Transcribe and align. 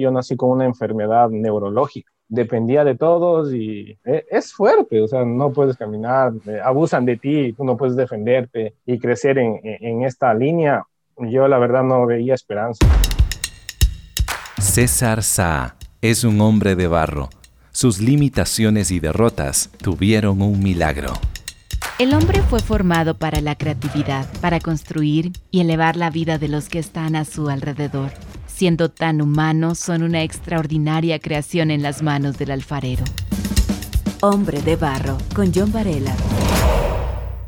Yo 0.00 0.12
nací 0.12 0.36
con 0.36 0.50
una 0.50 0.64
enfermedad 0.64 1.28
neurológica, 1.28 2.12
dependía 2.28 2.84
de 2.84 2.94
todos 2.94 3.52
y 3.52 3.98
eh, 4.04 4.24
es 4.30 4.52
fuerte, 4.52 5.00
o 5.00 5.08
sea, 5.08 5.24
no 5.24 5.50
puedes 5.52 5.76
caminar, 5.76 6.32
eh, 6.46 6.60
abusan 6.64 7.04
de 7.04 7.16
ti, 7.16 7.52
tú 7.52 7.64
no 7.64 7.76
puedes 7.76 7.96
defenderte 7.96 8.74
y 8.86 9.00
crecer 9.00 9.38
en, 9.38 9.58
en 9.64 10.04
esta 10.04 10.32
línea. 10.34 10.84
Yo 11.16 11.48
la 11.48 11.58
verdad 11.58 11.82
no 11.82 12.06
veía 12.06 12.34
esperanza. 12.34 12.86
César 14.60 15.24
Sá 15.24 15.74
es 16.00 16.22
un 16.22 16.40
hombre 16.42 16.76
de 16.76 16.86
barro. 16.86 17.28
Sus 17.72 17.98
limitaciones 17.98 18.92
y 18.92 19.00
derrotas 19.00 19.72
tuvieron 19.82 20.42
un 20.42 20.62
milagro. 20.62 21.14
El 21.98 22.14
hombre 22.14 22.40
fue 22.42 22.60
formado 22.60 23.18
para 23.18 23.40
la 23.40 23.56
creatividad, 23.56 24.28
para 24.40 24.60
construir 24.60 25.32
y 25.50 25.60
elevar 25.60 25.96
la 25.96 26.10
vida 26.10 26.38
de 26.38 26.46
los 26.46 26.68
que 26.68 26.78
están 26.78 27.16
a 27.16 27.24
su 27.24 27.48
alrededor. 27.48 28.12
Siendo 28.58 28.88
tan 28.88 29.22
humanos, 29.22 29.78
son 29.78 30.02
una 30.02 30.24
extraordinaria 30.24 31.20
creación 31.20 31.70
en 31.70 31.80
las 31.80 32.02
manos 32.02 32.38
del 32.38 32.50
alfarero. 32.50 33.04
Hombre 34.20 34.60
de 34.62 34.74
Barro, 34.74 35.16
con 35.32 35.52
John 35.54 35.70
Varela. 35.70 36.12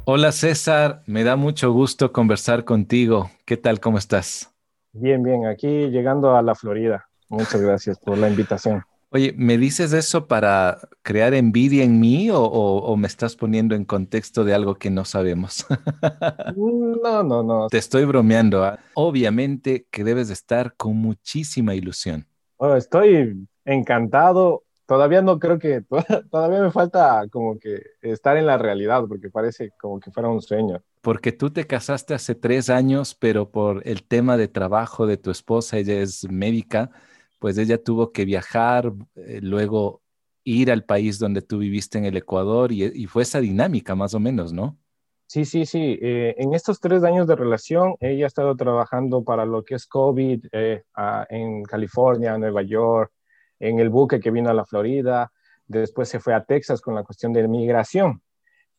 Hola 0.04 0.30
César, 0.30 1.02
me 1.06 1.24
da 1.24 1.34
mucho 1.34 1.72
gusto 1.72 2.12
conversar 2.12 2.64
contigo. 2.64 3.28
¿Qué 3.44 3.56
tal? 3.56 3.80
¿Cómo 3.80 3.98
estás? 3.98 4.54
Bien, 4.92 5.20
bien, 5.24 5.46
aquí 5.46 5.88
llegando 5.88 6.36
a 6.36 6.42
la 6.42 6.54
Florida. 6.54 7.08
Muchas 7.28 7.60
gracias 7.60 7.98
por 7.98 8.16
la 8.16 8.28
invitación. 8.28 8.84
Oye, 9.12 9.34
¿me 9.36 9.58
dices 9.58 9.92
eso 9.92 10.28
para 10.28 10.78
crear 11.02 11.34
envidia 11.34 11.82
en 11.82 11.98
mí 11.98 12.28
o, 12.32 12.96
me 12.96 13.08
estás 13.08 13.34
poniendo 13.34 13.74
en 13.74 13.84
contexto 13.84 14.44
de 14.44 14.54
algo 14.54 14.76
que 14.76 14.88
no 14.88 15.04
sabemos? 15.04 15.66
no, 16.56 17.24
no, 17.24 17.42
no. 17.42 17.66
Te 17.66 17.78
estoy 17.78 18.04
bromeando. 18.04 18.62
¿ah? 18.62 18.78
Obviamente 18.94 19.84
que 19.90 20.04
debes 20.04 20.28
de 20.28 20.34
estar 20.34 20.76
con 20.76 20.96
muchísima 20.96 21.74
ilusión. 21.74 22.24
Oh, 22.58 22.76
estoy 22.76 23.48
encantado. 23.64 24.62
Todavía 24.86 25.22
no 25.22 25.40
creo 25.40 25.58
que, 25.58 25.82
todavía 26.30 26.62
me 26.62 26.70
falta 26.70 27.26
como 27.32 27.58
que 27.58 27.82
estar 28.02 28.36
en 28.36 28.46
la 28.46 28.58
realidad 28.58 29.02
porque 29.08 29.28
parece 29.28 29.72
como 29.80 29.98
que 29.98 30.12
fuera 30.12 30.28
un 30.28 30.40
sueño. 30.40 30.82
Porque 31.00 31.32
tú 31.32 31.50
te 31.50 31.66
casaste 31.66 32.14
hace 32.14 32.36
tres 32.36 32.70
años, 32.70 33.16
pero 33.16 33.50
por 33.50 33.82
el 33.88 34.04
tema 34.04 34.36
de 34.36 34.46
trabajo 34.46 35.08
de 35.08 35.16
tu 35.16 35.32
esposa, 35.32 35.78
ella 35.78 35.94
es 36.00 36.30
médica 36.30 36.92
pues 37.40 37.58
ella 37.58 37.82
tuvo 37.82 38.12
que 38.12 38.24
viajar, 38.24 38.92
eh, 39.16 39.40
luego 39.42 40.02
ir 40.44 40.70
al 40.70 40.84
país 40.84 41.18
donde 41.18 41.42
tú 41.42 41.58
viviste 41.58 41.98
en 41.98 42.04
el 42.04 42.16
Ecuador 42.16 42.70
y, 42.70 43.06
fue 43.06 43.22
esa 43.22 43.40
dinámica 43.40 43.94
más 43.94 44.14
o 44.14 44.20
menos, 44.20 44.52
¿no? 44.52 44.78
Sí, 45.26 45.44
sí, 45.44 45.64
sí. 45.64 45.98
Eh, 46.02 46.34
en 46.38 46.54
estos 46.54 46.80
tres 46.80 47.02
años 47.02 47.26
de 47.26 47.36
relación, 47.36 47.94
ella 48.00 48.24
ha 48.24 48.26
estado 48.26 48.54
trabajando 48.56 49.24
para 49.24 49.44
lo 49.44 49.64
que 49.64 49.76
es 49.76 49.86
COVID 49.86 50.46
eh, 50.52 50.82
en 51.28 51.62
California, 51.64 52.36
Nueva 52.36 52.62
York, 52.62 53.12
en 53.58 53.78
el 53.78 53.88
buque 53.88 54.20
que 54.20 54.30
vino 54.30 54.50
a 54.50 54.54
la 54.54 54.66
Florida, 54.66 55.32
después 55.66 56.08
se 56.08 56.20
fue 56.20 56.34
a 56.34 56.44
Texas 56.44 56.80
con 56.80 56.94
la 56.94 57.04
cuestión 57.04 57.32
de 57.32 57.46
migración. 57.48 58.22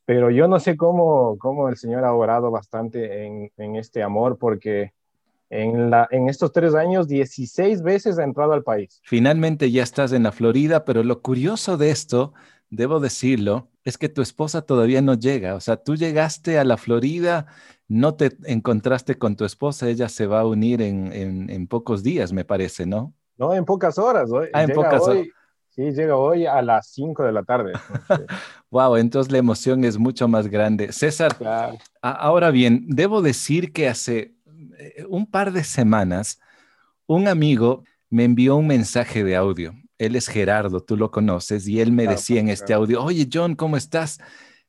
Pero 0.04 0.30
yo 0.30 0.46
no 0.46 0.60
sé 0.60 0.76
cómo, 0.76 1.36
cómo 1.38 1.68
el 1.68 1.76
Señor 1.76 2.04
ha 2.04 2.12
orado 2.12 2.50
bastante 2.50 3.24
en, 3.24 3.50
en 3.56 3.76
este 3.76 4.02
amor, 4.02 4.36
porque 4.38 4.92
en, 5.52 5.90
la, 5.90 6.08
en 6.10 6.30
estos 6.30 6.50
tres 6.50 6.74
años, 6.74 7.06
16 7.08 7.82
veces 7.82 8.18
ha 8.18 8.24
entrado 8.24 8.54
al 8.54 8.62
país. 8.62 9.00
Finalmente 9.04 9.70
ya 9.70 9.82
estás 9.82 10.12
en 10.12 10.22
la 10.22 10.32
Florida, 10.32 10.86
pero 10.86 11.04
lo 11.04 11.20
curioso 11.20 11.76
de 11.76 11.90
esto, 11.90 12.32
debo 12.70 13.00
decirlo, 13.00 13.68
es 13.84 13.98
que 13.98 14.08
tu 14.08 14.22
esposa 14.22 14.62
todavía 14.62 15.02
no 15.02 15.12
llega. 15.12 15.54
O 15.54 15.60
sea, 15.60 15.76
tú 15.76 15.94
llegaste 15.94 16.58
a 16.58 16.64
la 16.64 16.78
Florida, 16.78 17.46
no 17.86 18.14
te 18.14 18.32
encontraste 18.44 19.18
con 19.18 19.36
tu 19.36 19.44
esposa, 19.44 19.90
ella 19.90 20.08
se 20.08 20.26
va 20.26 20.40
a 20.40 20.46
unir 20.46 20.80
en, 20.80 21.50
en, 21.50 21.66
pocos 21.66 22.02
días, 22.02 22.32
me 22.32 22.46
parece, 22.46 22.86
¿no? 22.86 23.12
No, 23.36 23.52
en 23.52 23.66
pocas 23.66 23.98
horas. 23.98 24.30
Hoy, 24.30 24.48
ah, 24.54 24.62
en 24.62 24.70
pocas 24.70 25.02
horas. 25.02 25.26
Sí, 25.68 25.90
llega 25.92 26.16
hoy 26.16 26.46
a 26.46 26.62
las 26.62 26.88
5 26.88 27.24
de 27.24 27.32
la 27.32 27.42
tarde. 27.42 27.72
wow, 28.70 28.96
entonces 28.96 29.30
la 29.30 29.38
emoción 29.38 29.84
es 29.84 29.98
mucho 29.98 30.28
más 30.28 30.48
grande. 30.48 30.92
César, 30.92 31.36
ahora 32.00 32.50
bien, 32.50 32.86
debo 32.88 33.20
decir 33.20 33.72
que 33.72 33.88
hace 33.88 34.34
un 35.08 35.26
par 35.26 35.52
de 35.52 35.64
semanas, 35.64 36.40
un 37.06 37.28
amigo 37.28 37.84
me 38.10 38.24
envió 38.24 38.56
un 38.56 38.66
mensaje 38.66 39.24
de 39.24 39.36
audio. 39.36 39.74
Él 39.98 40.16
es 40.16 40.28
Gerardo, 40.28 40.80
tú 40.80 40.96
lo 40.96 41.10
conoces, 41.10 41.66
y 41.66 41.80
él 41.80 41.92
me 41.92 42.06
decía 42.06 42.40
en 42.40 42.48
este 42.48 42.74
audio, 42.74 43.02
oye 43.02 43.28
John, 43.32 43.54
¿cómo 43.54 43.76
estás? 43.76 44.18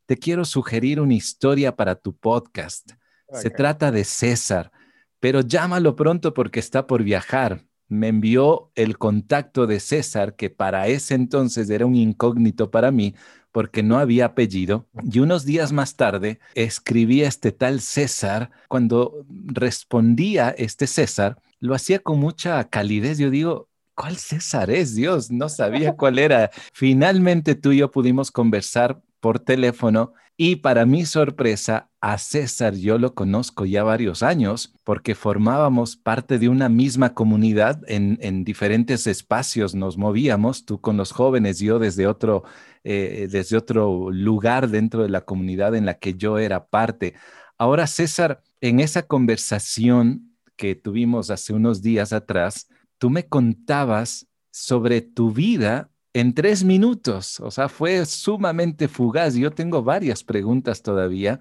Te 0.06 0.18
quiero 0.18 0.46
sugerir 0.46 1.02
una 1.02 1.14
historia 1.14 1.76
para 1.76 1.96
tu 1.96 2.16
podcast. 2.16 2.92
Se 3.34 3.50
trata 3.50 3.92
de 3.92 4.04
César, 4.04 4.72
pero 5.20 5.42
llámalo 5.42 5.96
pronto 5.96 6.34
porque 6.34 6.60
está 6.60 6.86
por 6.86 7.04
viajar. 7.04 7.66
Me 7.88 8.10
envió 8.10 8.72
el 8.76 8.98
contacto 8.98 9.66
de 9.66 9.80
César, 9.80 10.36
que 10.36 10.50
para 10.50 10.88
ese 10.88 11.16
entonces 11.16 11.70
era 11.70 11.86
un 11.86 11.96
incógnito 11.96 12.70
para 12.70 12.92
mí, 12.92 13.16
porque 13.54 13.84
no 13.84 14.00
había 14.00 14.26
apellido. 14.26 14.88
Y 15.10 15.20
unos 15.20 15.46
días 15.46 15.72
más 15.72 15.96
tarde 15.96 16.40
escribía 16.56 17.28
este 17.30 17.54
tal 17.54 17.80
César. 17.80 18.52
Cuando 18.68 19.26
respondía 19.30 20.50
este 20.58 20.88
César, 20.88 21.38
lo 21.60 21.76
hacía 21.76 22.00
con 22.00 22.20
mucha 22.20 22.62
calidez. 22.66 23.20
Yo 23.20 23.30
digo, 23.30 23.70
¿cuál 23.96 24.18
César 24.18 24.72
es? 24.72 24.96
Dios, 24.96 25.32
no 25.32 25.48
sabía 25.50 25.94
cuál 25.98 26.20
era. 26.20 26.50
Finalmente 26.74 27.56
tú 27.56 27.72
y 27.72 27.78
yo 27.78 27.92
pudimos 27.92 28.32
conversar 28.32 29.02
por 29.20 29.40
teléfono 29.40 30.14
y 30.36 30.58
para 30.58 30.88
mi 30.88 31.06
sorpresa, 31.06 31.92
a 32.02 32.18
César 32.18 32.74
yo 32.74 32.98
lo 32.98 33.14
conozco 33.14 33.66
ya 33.66 33.84
varios 33.84 34.24
años 34.24 34.74
porque 34.84 35.14
formábamos 35.14 35.96
parte 35.96 36.40
de 36.40 36.50
una 36.50 36.70
misma 36.70 37.14
comunidad 37.14 37.80
en, 37.88 38.18
en 38.20 38.44
diferentes 38.44 39.06
espacios, 39.06 39.76
nos 39.76 39.98
movíamos, 39.98 40.66
tú 40.66 40.82
con 40.82 40.98
los 40.98 41.12
jóvenes, 41.12 41.60
yo 41.60 41.78
desde 41.78 42.08
otro, 42.08 42.44
eh, 42.84 43.28
desde 43.30 43.58
otro 43.58 44.12
lugar 44.12 44.70
dentro 44.70 45.04
de 45.04 45.10
la 45.10 45.22
comunidad 45.22 45.76
en 45.76 45.86
la 45.86 45.96
que 45.96 46.16
yo 46.16 46.38
era 46.38 46.68
parte. 46.68 47.14
Ahora, 47.58 47.88
César, 47.88 48.42
en 48.62 48.80
esa 48.80 49.04
conversación 49.04 50.36
que 50.56 50.76
tuvimos 50.76 51.30
hace 51.30 51.54
unos 51.54 51.82
días 51.82 52.14
atrás, 52.14 52.68
tú 52.98 53.10
me 53.10 53.28
contabas 53.28 54.28
sobre 54.52 55.02
tu 55.02 55.32
vida 55.32 55.90
en 56.14 56.34
tres 56.34 56.64
minutos. 56.64 57.40
O 57.40 57.52
sea, 57.52 57.70
fue 57.70 58.06
sumamente 58.06 58.88
fugaz. 58.88 59.36
Yo 59.36 59.52
tengo 59.52 59.84
varias 59.84 60.24
preguntas 60.24 60.82
todavía 60.82 61.40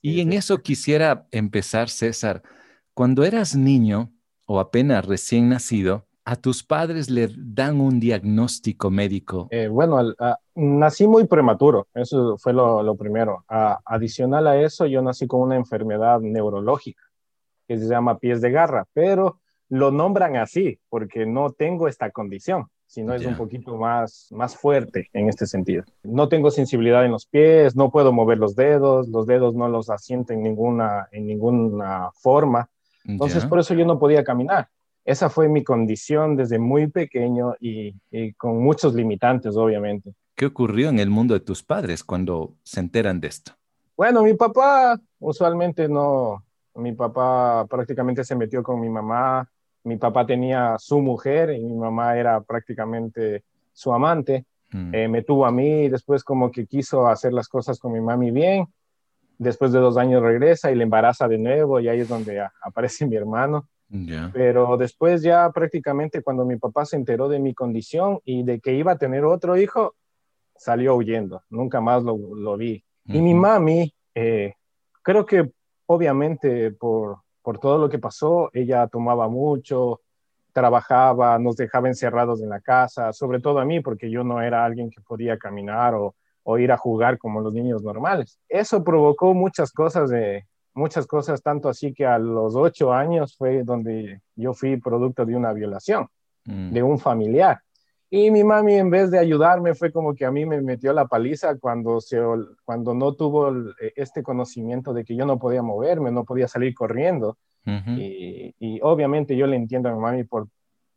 y 0.00 0.20
en 0.20 0.32
eso 0.32 0.62
quisiera 0.62 1.26
empezar, 1.30 1.88
César. 1.88 2.42
Cuando 2.94 3.24
eras 3.24 3.56
niño 3.56 4.12
o 4.46 4.60
apenas 4.60 5.04
recién 5.04 5.48
nacido, 5.48 6.06
a 6.24 6.36
tus 6.36 6.62
padres 6.62 7.10
le 7.10 7.28
dan 7.36 7.80
un 7.80 7.98
diagnóstico 7.98 8.90
médico. 8.90 9.48
Eh, 9.50 9.68
bueno, 9.68 10.14
nací 10.54 11.06
muy 11.06 11.26
prematuro, 11.26 11.88
eso 11.94 12.36
fue 12.38 12.52
lo, 12.52 12.94
primero. 12.96 13.44
adicional 13.48 14.46
a 14.46 14.60
eso, 14.60 14.86
yo 14.86 15.02
nací 15.02 15.26
con 15.26 15.40
una 15.40 15.56
enfermedad 15.56 16.20
neurológica 16.20 17.02
que 17.66 17.78
se 17.78 17.88
llama 17.88 18.18
pies 18.18 18.40
de 18.40 18.50
garra, 18.50 18.86
pero 18.92 19.40
lo 19.68 19.90
nombran 19.90 20.36
así 20.36 20.78
porque 20.88 21.26
no 21.26 21.52
tengo 21.52 21.88
esta 21.88 22.10
condición 22.10 22.68
sino 22.92 23.14
es 23.14 23.24
un 23.24 23.36
poquito 23.36 23.78
más, 23.78 24.28
más 24.32 24.54
fuerte 24.54 25.08
en 25.14 25.30
este 25.30 25.46
sentido. 25.46 25.82
No 26.02 26.28
tengo 26.28 26.50
sensibilidad 26.50 27.06
en 27.06 27.12
los 27.12 27.24
pies, 27.24 27.74
no 27.74 27.90
puedo 27.90 28.12
mover 28.12 28.36
los 28.36 28.54
dedos, 28.54 29.08
los 29.08 29.26
dedos 29.26 29.54
no 29.54 29.66
los 29.66 29.88
asiento 29.88 30.34
en 30.34 30.42
ninguna, 30.42 31.08
en 31.10 31.26
ninguna 31.26 32.10
forma. 32.12 32.68
Entonces, 33.06 33.46
por 33.46 33.58
eso 33.58 33.72
yo 33.72 33.86
no 33.86 33.98
podía 33.98 34.22
caminar. 34.24 34.68
Esa 35.04 35.28
fue 35.28 35.48
mi 35.48 35.64
condición 35.64 36.36
desde 36.36 36.58
muy 36.58 36.86
pequeño 36.86 37.54
y, 37.60 37.94
y, 38.10 38.32
con 38.34 38.62
muchos 38.62 38.94
limitantes, 38.94 39.56
obviamente. 39.56 40.14
¿Qué 40.34 40.46
ocurrió 40.46 40.88
en 40.88 40.98
el 40.98 41.10
mundo 41.10 41.34
de 41.34 41.40
tus 41.40 41.62
padres 41.62 42.04
cuando 42.04 42.54
se 42.62 42.80
enteran 42.80 43.20
de 43.20 43.28
esto? 43.28 43.52
Bueno, 43.96 44.22
mi 44.22 44.34
papá 44.34 44.98
usualmente 45.18 45.88
no, 45.88 46.44
mi 46.74 46.92
papá 46.92 47.66
prácticamente 47.68 48.24
se 48.24 48.34
metió 48.34 48.62
con 48.62 48.80
mi 48.80 48.88
mamá, 48.88 49.48
mi 49.84 49.96
papá 49.96 50.26
tenía 50.26 50.76
su 50.78 51.00
mujer 51.00 51.50
y 51.50 51.64
mi 51.64 51.76
mamá 51.76 52.16
era 52.16 52.40
prácticamente 52.40 53.44
su 53.72 53.92
amante. 53.92 54.44
Mm. 54.70 54.94
Eh, 54.94 55.08
me 55.08 55.22
tuvo 55.22 55.44
a 55.44 55.52
mí, 55.52 55.88
después 55.88 56.24
como 56.24 56.50
que 56.50 56.66
quiso 56.66 57.06
hacer 57.06 57.32
las 57.32 57.48
cosas 57.48 57.78
con 57.78 57.92
mi 57.92 58.00
mami 58.00 58.30
bien. 58.30 58.66
Después 59.38 59.72
de 59.72 59.80
dos 59.80 59.96
años 59.96 60.22
regresa 60.22 60.70
y 60.70 60.76
le 60.76 60.84
embaraza 60.84 61.26
de 61.26 61.38
nuevo 61.38 61.80
y 61.80 61.88
ahí 61.88 62.00
es 62.00 62.08
donde 62.08 62.46
aparece 62.62 63.06
mi 63.06 63.16
hermano. 63.16 63.68
Pero 64.32 64.76
después 64.76 65.22
ya 65.22 65.50
prácticamente 65.50 66.22
cuando 66.22 66.44
mi 66.44 66.56
papá 66.56 66.84
se 66.86 66.96
enteró 66.96 67.28
de 67.28 67.38
mi 67.38 67.54
condición 67.54 68.20
y 68.24 68.42
de 68.42 68.60
que 68.60 68.74
iba 68.74 68.92
a 68.92 68.98
tener 68.98 69.24
otro 69.24 69.56
hijo, 69.56 69.94
salió 70.56 70.94
huyendo. 70.94 71.42
Nunca 71.50 71.80
más 71.80 72.02
lo, 72.02 72.16
lo 72.16 72.56
vi. 72.56 72.82
Y 73.06 73.20
mi 73.20 73.34
mami, 73.34 73.92
eh, 74.14 74.54
creo 75.02 75.26
que 75.26 75.50
obviamente 75.86 76.70
por, 76.70 77.18
por 77.42 77.58
todo 77.58 77.78
lo 77.78 77.88
que 77.88 77.98
pasó, 77.98 78.50
ella 78.52 78.86
tomaba 78.86 79.28
mucho, 79.28 80.00
trabajaba, 80.52 81.38
nos 81.38 81.56
dejaba 81.56 81.88
encerrados 81.88 82.42
en 82.42 82.50
la 82.50 82.60
casa, 82.60 83.12
sobre 83.12 83.40
todo 83.40 83.58
a 83.58 83.64
mí, 83.64 83.80
porque 83.80 84.10
yo 84.10 84.22
no 84.22 84.40
era 84.40 84.64
alguien 84.64 84.90
que 84.90 85.00
podía 85.00 85.38
caminar 85.38 85.94
o, 85.94 86.14
ir 86.58 86.72
a 86.72 86.76
jugar 86.76 87.18
como 87.18 87.40
los 87.40 87.54
niños 87.54 87.82
normales. 87.82 88.38
Eso 88.48 88.82
provocó 88.82 89.32
muchas 89.32 89.72
cosas 89.72 90.10
de 90.10 90.44
muchas 90.74 91.06
cosas, 91.06 91.42
tanto 91.42 91.68
así 91.68 91.92
que 91.92 92.06
a 92.06 92.18
los 92.18 92.54
ocho 92.56 92.92
años 92.92 93.36
fue 93.36 93.62
donde 93.62 94.20
yo 94.36 94.54
fui 94.54 94.76
producto 94.76 95.24
de 95.24 95.36
una 95.36 95.52
violación. 95.52 96.08
mm. 96.44 96.72
de 96.72 96.82
un 96.82 96.98
familiar. 96.98 97.60
Y 98.10 98.30
mi 98.30 98.44
mami, 98.44 98.74
en 98.74 98.90
vez 98.90 99.10
de 99.10 99.18
ayudarme, 99.18 99.74
fue 99.74 99.90
como 99.90 100.14
que 100.14 100.26
a 100.26 100.30
mí 100.30 100.44
me 100.44 100.60
metió 100.60 100.92
la 100.92 101.06
paliza 101.06 101.56
cuando, 101.58 102.00
se, 102.00 102.18
cuando 102.64 102.94
no 102.94 103.14
tuvo 103.14 103.50
e, 103.50 103.92
este 103.96 104.22
conocimiento 104.22 104.92
de 104.92 105.04
que 105.04 105.16
yo 105.16 105.24
no 105.24 105.38
podía 105.38 105.62
moverme, 105.62 106.10
no 106.10 106.24
podía 106.24 106.48
salir 106.48 106.74
corriendo. 106.74 107.38
y, 107.64 108.54
y, 108.58 108.80
obviamente 108.82 109.36
yo 109.36 109.46
le 109.46 109.54
entiendo 109.56 109.88
a 109.88 109.92
mi 109.92 110.00
mami 110.00 110.24
por 110.24 110.48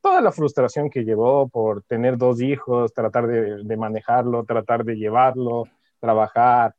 toda 0.01 0.19
la 0.19 0.31
frustración 0.31 0.89
que 0.89 1.06
llevó, 1.06 1.48
por 1.48 1.83
tener 1.83 2.18
dos 2.18 2.42
hijos, 2.42 2.92
tratar 2.94 3.27
de, 3.27 3.63
de 3.63 3.77
manejarlo, 3.77 4.44
tratar 4.44 4.83
de 4.83 4.95
llevarlo, 4.95 5.66
trabajar, 6.00 6.75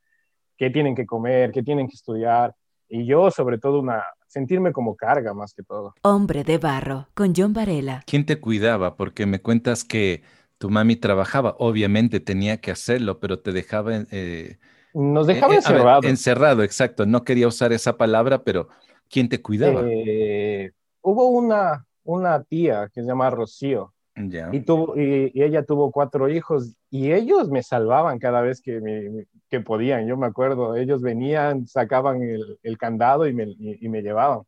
qué 0.56 0.70
tienen 0.70 0.94
que 0.94 1.06
comer, 1.06 1.50
qué 1.50 1.62
tienen 1.62 1.86
que 1.88 1.94
estudiar. 1.94 2.54
Y 2.88 3.06
yo, 3.06 3.30
sobre 3.30 3.58
todo, 3.58 3.80
una, 3.80 4.02
sentirme 4.26 4.72
como 4.72 4.96
carga 4.96 5.34
más 5.34 5.54
que 5.54 5.62
todo. 5.62 5.94
Hombre 6.02 6.44
de 6.44 6.58
barro, 6.58 7.08
con 7.14 7.32
John 7.34 7.52
Varela. 7.52 8.02
¿Quién 8.06 8.26
te 8.26 8.40
cuidaba? 8.40 8.96
Porque 8.96 9.26
me 9.26 9.40
cuentas 9.40 9.84
que 9.84 10.22
tu 10.58 10.70
mami 10.70 10.96
trabajaba, 10.96 11.56
obviamente 11.58 12.20
tenía 12.20 12.60
que 12.60 12.70
hacerlo, 12.70 13.20
pero 13.20 13.40
te 13.40 13.52
dejaba... 13.52 13.92
Eh, 14.10 14.58
Nos 14.94 15.26
dejaba 15.26 15.54
eh, 15.54 15.56
encerrado. 15.56 16.08
encerrado, 16.08 16.62
exacto. 16.62 17.06
No 17.06 17.24
quería 17.24 17.48
usar 17.48 17.72
esa 17.72 17.96
palabra, 17.96 18.42
pero 18.42 18.68
¿quién 19.08 19.28
te 19.28 19.42
cuidaba? 19.42 19.82
Eh, 19.84 20.72
hubo 21.02 21.28
una, 21.28 21.84
una 22.04 22.42
tía 22.42 22.88
que 22.92 23.02
se 23.02 23.06
llama 23.06 23.30
Rocío. 23.30 23.92
Y, 24.16 24.60
tuvo, 24.60 24.96
y, 24.96 25.30
ella 25.34 25.62
tuvo 25.62 25.90
cuatro 25.90 26.30
hijos 26.30 26.74
y 26.90 27.12
ellos 27.12 27.50
me 27.50 27.62
salvaban 27.62 28.18
cada 28.18 28.40
vez 28.40 28.62
que, 28.62 28.80
me, 28.80 29.26
que 29.50 29.60
podían. 29.60 30.06
Yo 30.06 30.16
me 30.16 30.26
acuerdo, 30.26 30.74
ellos 30.74 31.02
venían, 31.02 31.66
sacaban 31.66 32.22
el, 32.22 32.58
el 32.62 32.78
candado 32.78 33.26
y 33.26 33.34
me, 33.34 33.44
y, 33.58 33.88
me 33.90 34.00
llevaban. 34.00 34.40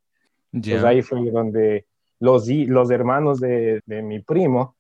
Pues 0.51 0.83
ahí 0.85 1.03
fue 1.03 1.31
donde 1.31 1.85
los, 2.19 2.49
los 2.49 2.91
hermanos 2.91 3.41
de, 3.41 3.83
de, 3.85 4.03
mi 4.03 4.21
primo 4.21 4.75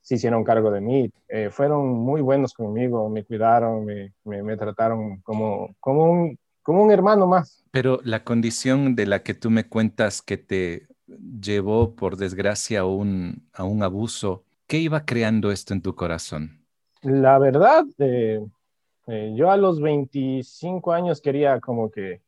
se 0.00 0.16
hicieron 0.16 0.42
cargo 0.42 0.72
de 0.72 0.80
mí. 0.80 1.10
Eh, 1.28 1.48
fueron 1.50 1.88
muy 1.90 2.20
buenos 2.20 2.52
conmigo, 2.52 3.08
me 3.08 3.22
cuidaron, 3.22 3.84
me, 3.84 4.12
me, 4.24 4.56
trataron 4.56 5.20
como, 5.20 5.72
como, 5.78 6.10
un, 6.10 6.38
como 6.62 6.82
un 6.82 6.90
hermano 6.90 7.28
más. 7.28 7.64
Pero 7.70 8.00
la 8.02 8.24
condición 8.24 8.96
de 8.96 9.06
la 9.06 9.22
que 9.22 9.34
tú 9.34 9.50
me 9.50 9.68
cuentas 9.68 10.20
que 10.20 10.36
te 10.36 10.88
llevó, 11.42 11.94
por 11.94 12.16
desgracia, 12.16 12.80
a 12.80 12.84
un, 12.84 13.48
a 13.52 13.64
un 13.64 13.82
abuso, 13.82 14.44
¿qué 14.66 14.78
iba 14.78 15.04
creando 15.04 15.50
esto 15.50 15.74
en 15.74 15.82
tu 15.82 15.94
corazón? 15.94 16.64
La 17.02 17.38
verdad, 17.38 17.84
eh, 17.98 18.40
eh, 19.08 19.32
yo 19.36 19.50
a 19.50 19.56
los 19.56 19.80
25 19.80 20.92
años 20.92 21.20
quería 21.20 21.60
como 21.60 21.90
que 21.90 22.22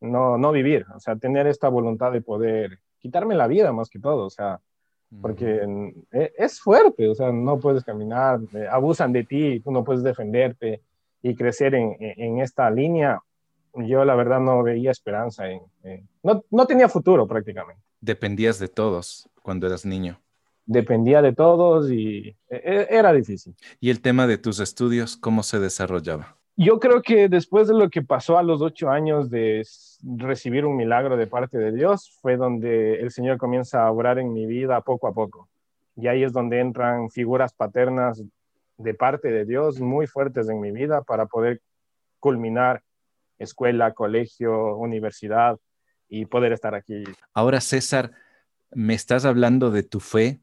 no, 0.00 0.38
no 0.38 0.52
vivir, 0.52 0.86
o 0.94 1.00
sea, 1.00 1.16
tener 1.16 1.46
esta 1.46 1.68
voluntad 1.68 2.12
de 2.12 2.22
poder 2.22 2.78
quitarme 3.00 3.34
la 3.34 3.48
vida 3.48 3.72
más 3.72 3.90
que 3.90 3.98
todo, 3.98 4.26
o 4.26 4.30
sea, 4.30 4.60
porque 5.20 5.66
e, 6.12 6.32
es 6.38 6.60
fuerte, 6.60 7.08
o 7.08 7.14
sea, 7.14 7.32
no 7.32 7.58
puedes 7.58 7.82
caminar, 7.84 8.40
eh, 8.54 8.66
abusan 8.70 9.12
de 9.12 9.24
ti, 9.24 9.60
tú 9.60 9.72
no 9.72 9.82
puedes 9.82 10.02
defenderte 10.02 10.82
y 11.22 11.34
crecer 11.34 11.74
en, 11.74 11.96
en, 11.98 12.38
esta 12.38 12.70
línea. 12.70 13.20
Yo 13.74 14.04
la 14.04 14.14
verdad 14.14 14.40
no 14.40 14.62
veía 14.62 14.90
esperanza, 14.90 15.50
en, 15.50 15.60
no, 16.22 16.44
no 16.50 16.66
tenía 16.66 16.88
futuro 16.88 17.26
prácticamente. 17.26 17.82
Dependías 18.00 18.58
de 18.58 18.68
todos 18.68 19.28
cuando 19.42 19.66
eras 19.66 19.84
niño 19.84 20.20
dependía 20.70 21.20
de 21.20 21.32
todos 21.32 21.90
y 21.90 22.28
e, 22.48 22.56
e, 22.56 22.86
era 22.90 23.12
difícil. 23.12 23.54
¿Y 23.80 23.90
el 23.90 24.00
tema 24.00 24.28
de 24.28 24.38
tus 24.38 24.60
estudios, 24.60 25.16
cómo 25.16 25.42
se 25.42 25.58
desarrollaba? 25.58 26.36
Yo 26.56 26.78
creo 26.78 27.02
que 27.02 27.28
después 27.28 27.66
de 27.66 27.74
lo 27.74 27.90
que 27.90 28.02
pasó 28.02 28.38
a 28.38 28.42
los 28.44 28.62
ocho 28.62 28.88
años 28.88 29.30
de 29.30 29.66
recibir 30.02 30.64
un 30.64 30.76
milagro 30.76 31.16
de 31.16 31.26
parte 31.26 31.58
de 31.58 31.72
Dios, 31.72 32.16
fue 32.20 32.36
donde 32.36 33.00
el 33.00 33.10
Señor 33.10 33.38
comienza 33.38 33.84
a 33.84 33.90
obrar 33.90 34.20
en 34.20 34.32
mi 34.32 34.46
vida 34.46 34.80
poco 34.82 35.08
a 35.08 35.12
poco. 35.12 35.48
Y 35.96 36.06
ahí 36.06 36.22
es 36.22 36.32
donde 36.32 36.60
entran 36.60 37.10
figuras 37.10 37.52
paternas 37.52 38.22
de 38.76 38.94
parte 38.94 39.30
de 39.32 39.44
Dios 39.44 39.80
muy 39.80 40.06
fuertes 40.06 40.48
en 40.48 40.60
mi 40.60 40.70
vida 40.70 41.02
para 41.02 41.26
poder 41.26 41.60
culminar 42.20 42.82
escuela, 43.38 43.92
colegio, 43.92 44.76
universidad 44.76 45.58
y 46.10 46.26
poder 46.26 46.52
estar 46.52 46.74
aquí. 46.74 47.04
Ahora, 47.32 47.62
César, 47.62 48.10
me 48.72 48.92
estás 48.92 49.24
hablando 49.24 49.70
de 49.70 49.82
tu 49.82 50.00
fe, 50.00 50.40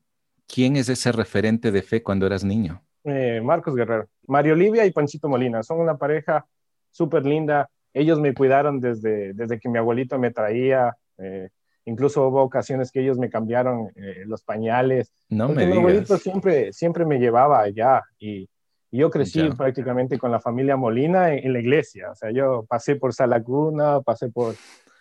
¿Quién 0.47 0.77
es 0.77 0.89
ese 0.89 1.11
referente 1.11 1.71
de 1.71 1.81
fe 1.81 2.01
cuando 2.01 2.25
eras 2.25 2.43
niño? 2.43 2.81
Eh, 3.03 3.41
Marcos 3.43 3.75
Guerrero. 3.75 4.07
Mario 4.27 4.53
Olivia 4.53 4.85
y 4.85 4.91
Panchito 4.91 5.27
Molina. 5.27 5.61
Son 5.61 5.79
una 5.79 5.97
pareja 5.97 6.45
súper 6.89 7.25
linda. 7.25 7.69
Ellos 7.93 8.19
me 8.19 8.33
cuidaron 8.33 8.79
desde, 8.79 9.33
desde 9.33 9.59
que 9.59 9.69
mi 9.69 9.77
abuelito 9.77 10.17
me 10.17 10.31
traía. 10.31 10.95
Eh, 11.17 11.49
incluso 11.85 12.27
hubo 12.27 12.41
ocasiones 12.41 12.91
que 12.91 13.01
ellos 13.01 13.17
me 13.17 13.29
cambiaron 13.29 13.89
eh, 13.95 14.23
los 14.25 14.43
pañales. 14.43 15.11
No 15.29 15.49
me 15.49 15.65
mi 15.65 15.77
abuelito 15.77 16.17
siempre, 16.17 16.71
siempre 16.71 17.05
me 17.05 17.19
llevaba 17.19 17.61
allá 17.61 18.03
y, 18.17 18.49
yo 18.89 19.11
crecí 19.11 19.49
prácticamente 19.49 20.17
con 20.17 20.31
la 20.31 20.39
familia 20.39 20.77
Molina 20.77 21.33
en, 21.33 21.51
la 21.51 21.59
iglesia. 21.59 22.09
O 22.09 22.15
sea, 22.15 22.31
yo 22.31 22.65
pasé 22.67 22.95
por 22.95 23.13
Salacuna, 23.13 23.99
pasé 23.99 24.29
por, 24.29 24.55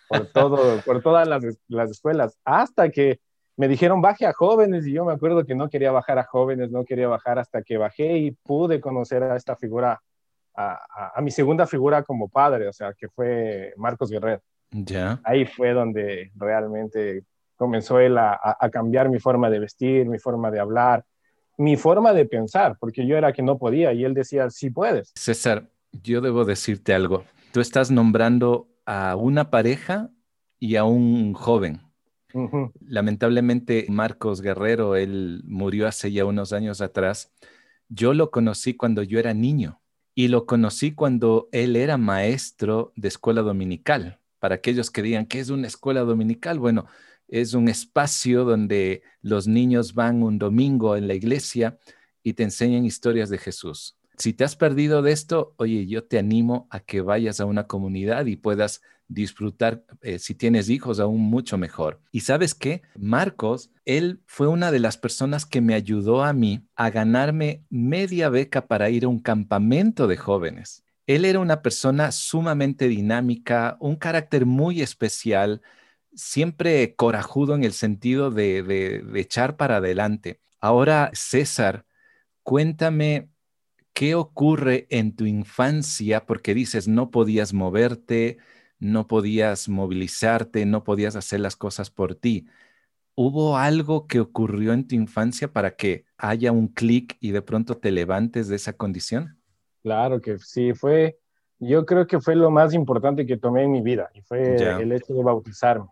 por, 0.07 0.27
todo, 0.27 0.81
por 0.81 1.01
todas 1.01 1.27
las, 1.27 1.43
las 1.67 1.91
escuelas, 1.91 2.37
hasta 2.43 2.89
que 2.89 3.19
me 3.57 3.67
dijeron 3.67 4.01
baje 4.01 4.25
a 4.25 4.33
jóvenes 4.33 4.85
y 4.85 4.93
yo 4.93 5.03
me 5.03 5.13
acuerdo 5.13 5.43
que 5.43 5.55
no 5.55 5.69
quería 5.69 5.91
bajar 5.91 6.19
a 6.19 6.23
jóvenes, 6.23 6.71
no 6.71 6.85
quería 6.85 7.07
bajar 7.07 7.39
hasta 7.39 7.63
que 7.63 7.77
bajé 7.77 8.17
y 8.17 8.31
pude 8.31 8.79
conocer 8.79 9.23
a 9.23 9.35
esta 9.35 9.55
figura, 9.55 9.99
a, 10.55 11.11
a, 11.15 11.21
mi 11.21 11.31
segunda 11.31 11.65
figura 11.65 12.03
como 12.03 12.29
padre, 12.29 12.67
o 12.67 12.73
sea, 12.73 12.93
que 12.93 13.09
fue 13.09 13.73
Marcos 13.75 14.11
Guerrero. 14.11 14.41
Ya. 14.71 15.19
Ahí 15.23 15.45
fue 15.45 15.73
donde 15.73 16.31
realmente 16.35 17.23
comenzó 17.55 17.99
él 17.99 18.17
a, 18.19 18.39
a, 18.59 18.69
cambiar 18.69 19.09
mi 19.09 19.19
forma 19.19 19.49
de 19.49 19.59
vestir, 19.59 20.07
mi 20.07 20.19
forma 20.19 20.51
de 20.51 20.59
hablar, 20.59 21.03
mi 21.57 21.75
forma 21.75 22.13
de 22.13 22.25
pensar, 22.25 22.77
porque 22.79 23.07
yo 23.07 23.17
era 23.17 23.33
que 23.33 23.41
no 23.41 23.57
podía 23.57 23.91
y 23.91 24.05
él 24.05 24.13
decía, 24.13 24.51
sí 24.51 24.69
puedes. 24.69 25.11
César, 25.15 25.67
yo 25.91 26.21
debo 26.21 26.45
decirte 26.45 26.93
algo. 26.93 27.23
Tú 27.51 27.59
estás 27.59 27.89
nombrando 27.89 28.67
a 28.87 29.17
una 29.17 29.51
pareja 29.51 30.09
y 30.59 30.77
a 30.77 30.85
un 30.85 31.33
joven. 31.33 31.81
Lamentablemente, 32.79 33.85
Marcos 33.89 34.41
Guerrero, 34.41 34.95
él 34.95 35.41
murió 35.45 35.87
hace 35.87 36.11
ya 36.11 36.23
unos 36.25 36.53
años 36.53 36.81
atrás. 36.81 37.33
Yo 37.89 38.13
lo 38.13 38.31
conocí 38.31 38.75
cuando 38.75 39.03
yo 39.03 39.19
era 39.19 39.33
niño 39.33 39.81
y 40.15 40.29
lo 40.29 40.45
conocí 40.45 40.93
cuando 40.93 41.49
él 41.51 41.75
era 41.75 41.97
maestro 41.97 42.93
de 42.95 43.09
escuela 43.09 43.41
dominical. 43.41 44.19
Para 44.39 44.55
aquellos 44.55 44.89
que 44.89 45.01
digan, 45.01 45.25
¿qué 45.25 45.41
es 45.41 45.49
una 45.49 45.67
escuela 45.67 46.01
dominical? 46.01 46.57
Bueno, 46.57 46.85
es 47.27 47.53
un 47.53 47.67
espacio 47.67 48.45
donde 48.45 49.03
los 49.21 49.47
niños 49.47 49.95
van 49.95 50.23
un 50.23 50.39
domingo 50.39 50.95
en 50.95 51.07
la 51.07 51.13
iglesia 51.13 51.77
y 52.23 52.33
te 52.33 52.43
enseñan 52.43 52.85
historias 52.85 53.29
de 53.29 53.37
Jesús. 53.37 53.97
Si 54.17 54.33
te 54.33 54.43
has 54.43 54.55
perdido 54.55 55.03
de 55.03 55.11
esto, 55.11 55.53
oye, 55.57 55.85
yo 55.85 56.03
te 56.03 56.17
animo 56.17 56.67
a 56.71 56.79
que 56.79 57.01
vayas 57.01 57.39
a 57.39 57.45
una 57.45 57.67
comunidad 57.67 58.25
y 58.25 58.35
puedas 58.35 58.81
disfrutar, 59.07 59.83
eh, 60.01 60.19
si 60.19 60.33
tienes 60.33 60.69
hijos, 60.69 60.99
aún 60.99 61.21
mucho 61.21 61.57
mejor. 61.57 62.01
Y 62.11 62.21
sabes 62.21 62.55
qué, 62.55 62.81
Marcos, 62.97 63.71
él 63.85 64.21
fue 64.25 64.47
una 64.47 64.71
de 64.71 64.79
las 64.79 64.97
personas 64.97 65.45
que 65.45 65.61
me 65.61 65.75
ayudó 65.75 66.23
a 66.23 66.33
mí 66.33 66.67
a 66.75 66.89
ganarme 66.89 67.63
media 67.69 68.29
beca 68.29 68.67
para 68.67 68.89
ir 68.89 69.05
a 69.05 69.07
un 69.07 69.19
campamento 69.19 70.07
de 70.07 70.17
jóvenes. 70.17 70.83
Él 71.05 71.23
era 71.23 71.39
una 71.39 71.61
persona 71.61 72.11
sumamente 72.11 72.87
dinámica, 72.87 73.77
un 73.79 73.95
carácter 73.95 74.45
muy 74.45 74.81
especial, 74.81 75.61
siempre 76.15 76.95
corajudo 76.95 77.55
en 77.55 77.63
el 77.63 77.71
sentido 77.71 78.31
de, 78.31 78.63
de 78.63 79.21
echar 79.21 79.55
para 79.57 79.77
adelante. 79.77 80.41
Ahora, 80.59 81.11
César, 81.13 81.85
cuéntame 82.43 83.29
qué 83.97 84.13
ocurre 84.13 84.85
en 84.91 85.15
tu 85.15 85.25
infancia 85.25 86.27
porque 86.27 86.53
dices 86.53 86.87
no 86.87 87.09
podías 87.09 87.51
moverte, 87.55 88.37
no 88.77 89.07
podías 89.07 89.69
movilizarte, 89.69 90.67
no 90.67 90.83
podías 90.83 91.15
hacer 91.15 91.39
las 91.39 91.55
cosas 91.55 91.89
por 91.89 92.13
ti. 92.13 92.45
¿Hubo 93.15 93.57
algo 93.57 94.05
que 94.05 94.19
ocurrió 94.19 94.73
en 94.73 94.87
tu 94.87 94.93
infancia 94.93 95.51
para 95.51 95.75
que 95.75 96.05
haya 96.15 96.51
un 96.51 96.67
clic 96.67 97.17
y 97.19 97.31
de 97.31 97.41
pronto 97.41 97.77
te 97.77 97.89
levantes 97.89 98.47
de 98.47 98.57
esa 98.57 98.73
condición? 98.73 99.39
Claro 99.81 100.21
que 100.21 100.37
sí, 100.37 100.75
fue, 100.75 101.17
yo 101.57 101.83
creo 101.83 102.05
que 102.05 102.19
fue 102.19 102.35
lo 102.35 102.51
más 102.51 102.75
importante 102.75 103.25
que 103.25 103.37
tomé 103.37 103.63
en 103.63 103.71
mi 103.71 103.81
vida 103.81 104.11
y 104.13 104.21
fue 104.21 104.79
el 104.79 104.91
hecho 104.91 105.15
de 105.15 105.23
bautizarme. 105.23 105.87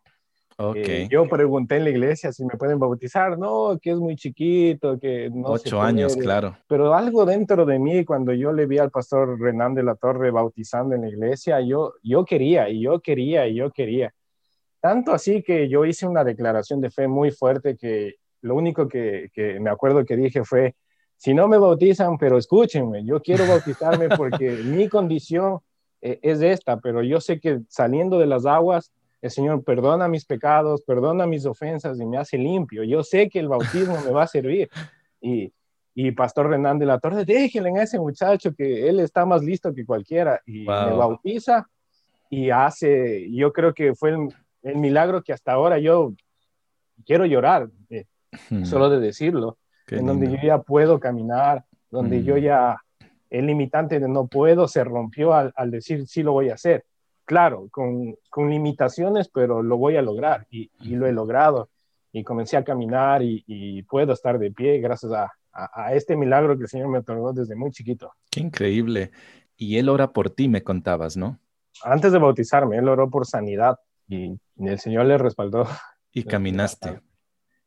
Okay. 0.58 1.04
Eh, 1.04 1.08
yo 1.12 1.28
pregunté 1.28 1.76
en 1.78 1.84
la 1.84 1.90
iglesia 1.90 2.32
si 2.32 2.46
me 2.46 2.56
pueden 2.58 2.80
bautizar, 2.80 3.38
no, 3.38 3.78
que 3.82 3.92
es 3.92 3.98
muy 3.98 4.16
chiquito, 4.16 4.98
que 4.98 5.30
no. 5.30 5.50
Ocho 5.50 5.82
años, 5.82 6.16
claro. 6.16 6.58
Pero 6.68 6.94
algo 6.94 7.26
dentro 7.26 7.66
de 7.66 7.78
mí, 7.78 8.06
cuando 8.06 8.34
yo 8.34 8.54
le 8.54 8.66
vi 8.66 8.78
al 8.78 8.90
pastor 8.90 9.38
Renan 9.38 9.74
de 9.74 9.84
la 9.84 9.96
Torre 9.96 10.32
bautizando 10.32 10.96
en 10.96 11.02
la 11.02 11.10
iglesia, 11.10 11.60
yo, 11.60 11.96
yo 12.02 12.24
quería, 12.24 12.70
y 12.70 12.82
yo 12.82 13.02
quería, 13.02 13.48
y 13.48 13.56
yo 13.56 13.70
quería. 13.72 14.14
Tanto 14.80 15.12
así 15.12 15.44
que 15.44 15.68
yo 15.68 15.84
hice 15.84 16.08
una 16.08 16.24
declaración 16.24 16.80
de 16.80 16.90
fe 16.90 17.08
muy 17.08 17.32
fuerte 17.32 17.76
que 17.76 18.16
lo 18.42 18.56
único 18.56 18.88
que, 18.88 19.30
que 19.34 19.60
me 19.60 19.70
acuerdo 19.70 20.06
que 20.06 20.16
dije 20.16 20.46
fue, 20.46 20.76
si 21.18 21.34
no 21.34 21.48
me 21.50 21.58
bautizan, 21.58 22.18
pero 22.18 22.38
escúchenme, 22.38 23.04
yo 23.04 23.22
quiero 23.22 23.46
bautizarme 23.48 24.10
porque 24.10 24.52
mi 24.64 24.88
condición 24.88 25.60
eh, 26.02 26.20
es 26.22 26.42
esta, 26.42 26.80
pero 26.80 27.04
yo 27.04 27.20
sé 27.20 27.40
que 27.40 27.62
saliendo 27.68 28.20
de 28.20 28.28
las 28.28 28.46
aguas 28.46 28.94
el 29.22 29.32
Señor 29.32 29.64
perdona 29.64 30.08
mis 30.08 30.26
pecados, 30.26 30.82
perdona 30.82 31.26
mis 31.26 31.46
ofensas 31.46 32.00
y 32.00 32.06
me 32.06 32.18
hace 32.18 32.38
limpio. 32.38 32.84
Yo 32.84 33.04
sé 33.04 33.30
que 33.30 33.40
el 33.40 33.48
bautismo 33.48 34.00
me 34.06 34.12
va 34.12 34.24
a 34.24 34.28
servir. 34.28 34.70
Y, 35.22 35.52
y 35.96 36.12
Pastor 36.12 36.50
Renan 36.50 36.78
de 36.78 36.86
la 36.86 37.00
Torre, 37.00 37.26
déjenle 37.26 37.72
a 37.80 37.84
ese 37.84 37.98
muchacho 37.98 38.54
que 38.54 38.88
él 38.88 39.00
está 39.00 39.26
más 39.26 39.44
listo 39.44 39.74
que 39.74 39.86
cualquiera. 39.86 40.42
Y 40.46 40.66
me 40.66 40.92
bautiza 40.92 41.68
y 42.30 42.50
hace, 42.50 43.32
yo 43.32 43.54
creo 43.54 43.74
que 43.74 43.96
fue 43.96 44.12
el, 44.62 44.76
milagro 44.78 45.22
que 45.24 45.32
hasta 45.32 45.54
ahora 45.54 45.78
yo 45.78 46.14
quiero 47.06 47.26
llorar, 47.26 47.70
eh, 47.90 48.06
solo 48.64 48.90
de 48.90 49.00
decirlo, 49.00 49.58
en 49.88 50.08
donde 50.08 50.32
yo 50.32 50.38
ya 50.44 50.62
puedo 50.62 51.00
caminar, 51.00 51.64
donde 51.92 52.24
yo 52.24 52.36
mm. 52.36 52.40
ya, 52.40 52.78
el 53.30 53.46
limitante 53.46 54.00
de 54.00 54.10
no 54.10 54.28
puedo 54.28 54.68
se 54.68 54.84
rompió 54.84 55.34
al, 55.34 55.54
al 55.56 55.70
decir 55.70 56.08
sí 56.08 56.24
lo 56.24 56.34
voy 56.34 56.50
a 56.50 56.56
hacer. 56.56 56.84
Claro, 57.26 57.68
con, 57.72 58.16
con, 58.30 58.50
limitaciones, 58.50 59.30
pero 59.30 59.64
lo 59.64 59.78
voy 59.78 59.98
a 59.98 60.02
lograr 60.02 60.46
y, 60.50 60.70
y 60.80 60.96
lo 60.96 61.08
he 61.08 61.12
logrado. 61.12 61.70
Y 62.12 62.24
comencé 62.24 62.56
a 62.56 62.64
caminar 62.64 63.24
y, 63.24 63.44
y 63.48 63.82
puedo 63.84 64.14
estar 64.14 64.40
de 64.40 64.52
pie 64.52 64.80
gracias 64.80 65.12
a, 65.12 65.34
a, 65.56 65.94
este 65.94 66.16
milagro 66.16 66.58
que 66.58 66.64
el 66.64 66.70
Señor 66.70 66.90
me 66.90 67.00
otorgó 67.00 67.34
desde 67.34 67.56
muy 67.56 67.72
chiquito. 67.72 68.14
Qué 68.30 68.42
increíble. 68.42 69.12
Y 69.58 69.78
Él 69.78 69.90
ora 69.90 70.12
por 70.12 70.30
ti, 70.30 70.48
me 70.48 70.64
contabas, 70.64 71.18
¿no? 71.18 71.40
Antes 71.84 72.12
de 72.12 72.20
bautizarme, 72.20 72.78
Él 72.78 72.88
oró 72.88 73.10
por 73.10 73.26
sanidad 73.26 73.80
y 74.08 74.38
el 74.58 74.80
Señor 74.80 75.06
le 75.06 75.18
respaldó. 75.18 75.68
Y 76.12 76.24
caminaste. 76.24 77.02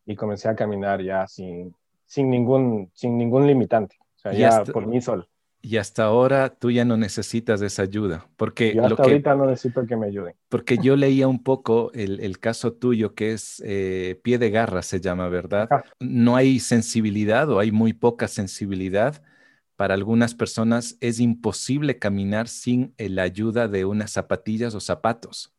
Y 0.06 0.16
comencé 0.16 0.48
a 0.48 0.54
caminar 0.54 1.02
ya 1.02 1.26
sin, 1.26 1.74
sin, 2.06 2.30
ningún, 2.30 2.90
sin 2.94 3.18
ningún 3.18 3.46
limitante. 3.46 3.96
O 4.16 4.18
sea, 4.20 4.32
ya 4.32 4.64
por 4.64 4.86
mí 4.86 5.00
solo. 5.00 5.26
Y 5.60 5.76
hasta 5.76 6.04
ahora 6.04 6.50
tú 6.50 6.70
ya 6.70 6.84
no 6.84 6.96
necesitas 6.96 7.60
esa 7.62 7.82
ayuda, 7.82 8.28
porque 8.36 8.74
yo 8.74 8.84
hasta 8.84 9.02
ahorita 9.02 9.34
no 9.34 9.46
necesito 9.46 9.84
que 9.86 9.96
me 9.96 10.06
ayuden. 10.06 10.34
Porque 10.48 10.78
yo 10.78 10.94
leía 10.96 11.26
un 11.26 11.42
poco 11.42 11.90
el, 11.94 12.20
el 12.20 12.38
caso 12.38 12.72
tuyo, 12.72 13.14
que 13.14 13.32
es 13.32 13.60
eh, 13.66 14.20
pie 14.22 14.38
de 14.38 14.50
garra, 14.50 14.82
se 14.82 15.00
llama, 15.00 15.28
¿verdad? 15.28 15.68
No 15.98 16.36
hay 16.36 16.60
sensibilidad 16.60 17.50
o 17.50 17.58
hay 17.58 17.72
muy 17.72 17.92
poca 17.92 18.28
sensibilidad. 18.28 19.20
Para 19.74 19.94
algunas 19.94 20.34
personas 20.34 20.96
es 21.00 21.20
imposible 21.20 21.98
caminar 21.98 22.48
sin 22.48 22.94
la 22.96 23.22
ayuda 23.22 23.68
de 23.68 23.84
unas 23.84 24.12
zapatillas 24.12 24.74
o 24.74 24.80
zapatos. 24.80 25.54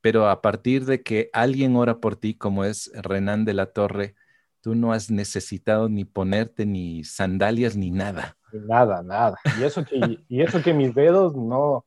Pero 0.00 0.28
a 0.28 0.42
partir 0.42 0.84
de 0.84 1.02
que 1.02 1.30
alguien 1.32 1.76
ora 1.76 2.00
por 2.00 2.16
ti, 2.16 2.34
como 2.34 2.64
es 2.64 2.90
Renan 2.94 3.44
de 3.44 3.54
la 3.54 3.66
Torre, 3.66 4.14
tú 4.60 4.74
no 4.74 4.92
has 4.92 5.10
necesitado 5.10 5.88
ni 5.88 6.04
ponerte 6.04 6.66
ni 6.66 7.04
sandalias 7.04 7.76
ni 7.76 7.90
nada. 7.90 8.36
Nada, 8.54 9.02
nada. 9.02 9.36
Y 9.58 9.64
eso 9.64 9.84
que, 9.84 10.18
y 10.28 10.42
eso 10.42 10.62
que 10.62 10.72
mis 10.72 10.94
dedos 10.94 11.34
no, 11.34 11.84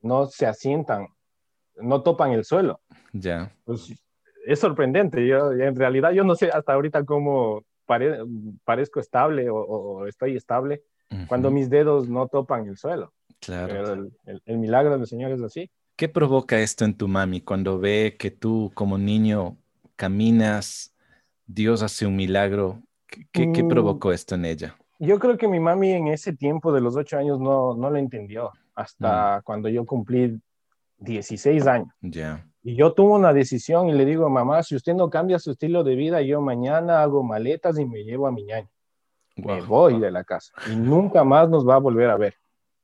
no 0.00 0.26
se 0.26 0.46
asientan, 0.46 1.08
no 1.76 2.02
topan 2.02 2.32
el 2.32 2.44
suelo. 2.44 2.80
Ya. 3.12 3.52
Pues 3.64 3.92
es 4.46 4.58
sorprendente. 4.58 5.26
Yo, 5.26 5.52
en 5.52 5.76
realidad 5.76 6.12
yo 6.12 6.24
no 6.24 6.34
sé 6.34 6.50
hasta 6.50 6.72
ahorita 6.72 7.04
cómo 7.04 7.64
parezco 8.64 9.00
estable 9.00 9.48
o, 9.50 10.06
estoy 10.06 10.36
estable 10.36 10.82
cuando 11.26 11.50
mis 11.50 11.68
dedos 11.68 12.08
no 12.08 12.28
topan 12.28 12.66
el 12.66 12.76
suelo. 12.76 13.12
Claro. 13.40 13.94
el, 14.26 14.42
el 14.44 14.58
milagro 14.58 14.96
del 14.96 15.06
Señor 15.06 15.32
es 15.32 15.42
así. 15.42 15.70
¿Qué 15.96 16.08
provoca 16.08 16.60
esto 16.60 16.84
en 16.84 16.96
tu 16.96 17.08
mami 17.08 17.40
cuando 17.40 17.78
ve 17.78 18.16
que 18.18 18.30
tú 18.30 18.70
como 18.74 18.96
niño 18.96 19.56
caminas 19.96 20.94
Dios 21.52 21.82
hace 21.82 22.06
un 22.06 22.16
milagro. 22.16 22.82
¿Qué, 23.32 23.46
mm. 23.46 23.68
provocó 23.68 24.12
esto 24.12 24.36
en 24.36 24.44
ella? 24.44 24.76
Yo 25.02 25.18
creo 25.18 25.38
que 25.38 25.48
mi 25.48 25.58
mami 25.58 25.92
en 25.92 26.08
ese 26.08 26.34
tiempo 26.34 26.72
de 26.72 26.82
los 26.82 26.94
ocho 26.94 27.16
años 27.16 27.40
no, 27.40 27.74
no 27.74 27.88
lo 27.88 27.96
entendió 27.96 28.52
hasta 28.74 29.38
mm. 29.38 29.42
cuando 29.44 29.70
yo 29.70 29.86
cumplí 29.86 30.38
16 30.98 31.66
años. 31.66 31.88
Ya. 32.02 32.46
Y 32.62 32.76
yo 32.76 32.92
tuve 32.92 33.14
una 33.14 33.32
decisión 33.32 33.88
y 33.88 33.94
le 33.94 34.04
digo, 34.04 34.28
mamá, 34.28 34.62
si 34.62 34.76
usted 34.76 34.92
no 34.92 35.08
cambia 35.08 35.38
su 35.38 35.52
estilo 35.52 35.82
de 35.84 35.94
vida, 35.94 36.20
yo 36.20 36.42
mañana 36.42 37.02
hago 37.02 37.22
maletas 37.22 37.78
y 37.78 37.86
me 37.86 38.04
llevo 38.04 38.26
a 38.26 38.30
mi 38.30 38.44
ñaño. 38.44 38.68
Me 39.36 39.62
voy 39.62 39.98
de 39.98 40.10
la 40.10 40.22
casa 40.22 40.52
y 40.70 40.76
nunca 40.76 41.24
más 41.24 41.48
nos 41.48 41.66
va 41.66 41.76
a 41.76 41.78
volver 41.78 42.10
a 42.10 42.18
ver. 42.18 42.34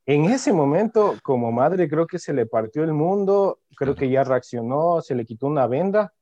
En 0.07 0.25
ese 0.25 0.55
momento, 0.55 1.17
como 1.23 1.53
madre, 1.53 1.87
creo 1.87 2.07
que 2.07 2.19
se 2.19 2.33
le 2.33 2.47
partió 2.47 2.83
el 2.83 2.95
mundo, 2.95 3.59
creo 3.77 3.95
que 3.95 4.09
ya 4.09 4.25
reaccionó, 4.25 5.03
se 5.03 5.15
le 5.15 5.27
quitó 5.27 5.49
una 5.49 5.67
venda 5.67 6.15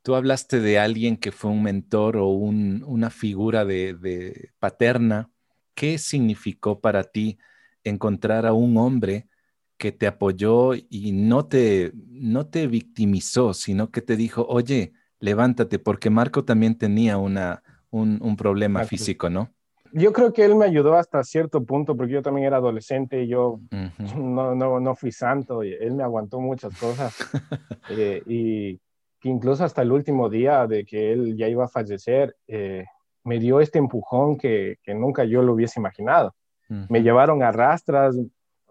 tú 0.04 0.14
hablaste 0.14 0.60
de 0.60 0.78
alguien 0.78 1.18
que 1.18 1.32
fue 1.32 1.50
un 1.50 1.64
mentor 1.64 2.18
o 2.18 2.28
una 2.28 3.10
figura 3.10 3.66
de 3.66 4.52
paterna. 4.60 5.32
¿Qué 5.74 5.98
significó 5.98 6.82
para 6.82 7.04
ti 7.04 7.40
encontrar 7.84 8.46
a 8.46 8.54
un 8.54 8.78
hombre 8.78 9.28
que 9.78 9.92
te 9.92 10.08
apoyó 10.08 10.74
y 10.74 11.12
no 11.12 11.46
te, 11.46 11.92
no 11.96 12.48
te 12.48 12.68
victimizó, 12.68 13.54
sino 13.54 13.92
que 13.92 14.02
te 14.02 14.16
dijo, 14.16 14.46
oye, 14.48 14.94
levántate, 15.20 15.80
porque 15.80 16.10
Marco 16.10 16.46
también 16.46 16.78
tenía 16.78 17.18
una, 17.18 17.62
un, 17.90 18.36
problema 18.38 18.84
físico, 18.84 19.30
¿no? 19.30 19.52
Yo 19.92 20.12
creo 20.12 20.34
que 20.34 20.44
él 20.44 20.56
me 20.56 20.66
ayudó 20.66 20.96
hasta 20.96 21.24
cierto 21.24 21.64
punto, 21.64 21.96
porque 21.96 22.14
yo 22.14 22.22
también 22.22 22.48
era 22.48 22.58
adolescente 22.58 23.24
y 23.24 23.28
yo 23.28 23.60
no, 24.18 24.56
no, 24.56 24.80
no, 24.80 24.96
fui 24.96 25.12
santo, 25.12 25.64
y 25.64 25.74
él 25.74 25.94
me 25.94 26.04
aguantó 26.04 26.40
muchas 26.40 26.78
cosas. 26.78 27.16
Eh, 27.88 28.24
y 28.26 28.80
que 29.20 29.30
incluso 29.30 29.64
hasta 29.64 29.84
el 29.84 29.92
último 29.92 30.28
día 30.28 30.66
de 30.66 30.86
que 30.86 31.12
él 31.12 31.38
ya 31.38 31.48
iba 31.48 31.66
a 31.66 31.68
fallecer, 31.68 32.36
eh, 32.48 32.84
me 33.24 33.38
dio 33.38 33.60
este 33.60 33.78
empujón 33.78 34.40
que, 34.40 34.78
que, 34.82 34.96
nunca 34.96 35.24
yo 35.24 35.44
lo 35.44 35.54
hubiese 35.54 35.80
imaginado. 35.80 36.34
Me 36.68 37.04
llevaron 37.04 37.44
a 37.44 37.52
rastras, 37.52 38.16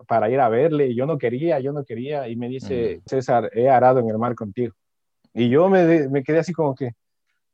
para 0.07 0.31
ir 0.31 0.41
a 0.41 0.49
verle. 0.49 0.95
Yo 0.95 1.07
no 1.07 1.19
quería, 1.19 1.61
yo 1.61 1.73
no 1.73 1.85
quería. 1.85 2.29
Y 2.29 2.37
me 2.37 2.49
dice, 2.49 3.01
César, 3.07 3.51
he 3.55 3.69
arado 3.69 4.01
en 4.01 4.09
el 4.09 4.19
mar 4.19 4.35
contigo. 4.35 4.75
Y 5.33 5.49
yo 5.49 5.69
me, 5.69 6.09
me, 6.09 6.23
quedé 6.23 6.39
así 6.39 6.53
como 6.53 6.75
que, 6.75 6.93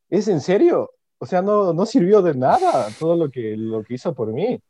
¿es 0.08 0.28
en 0.28 0.40
serio? 0.40 0.90
O 1.18 1.26
sea, 1.26 1.42
no, 1.42 1.72
no 1.72 1.86
sirvió 1.86 2.22
de 2.22 2.34
nada 2.34 2.88
todo 2.98 3.16
lo 3.16 3.30
que, 3.30 3.56
lo 3.56 3.82
que 3.82 3.94
hizo 3.94 4.14
por 4.14 4.32
mí. 4.32 4.60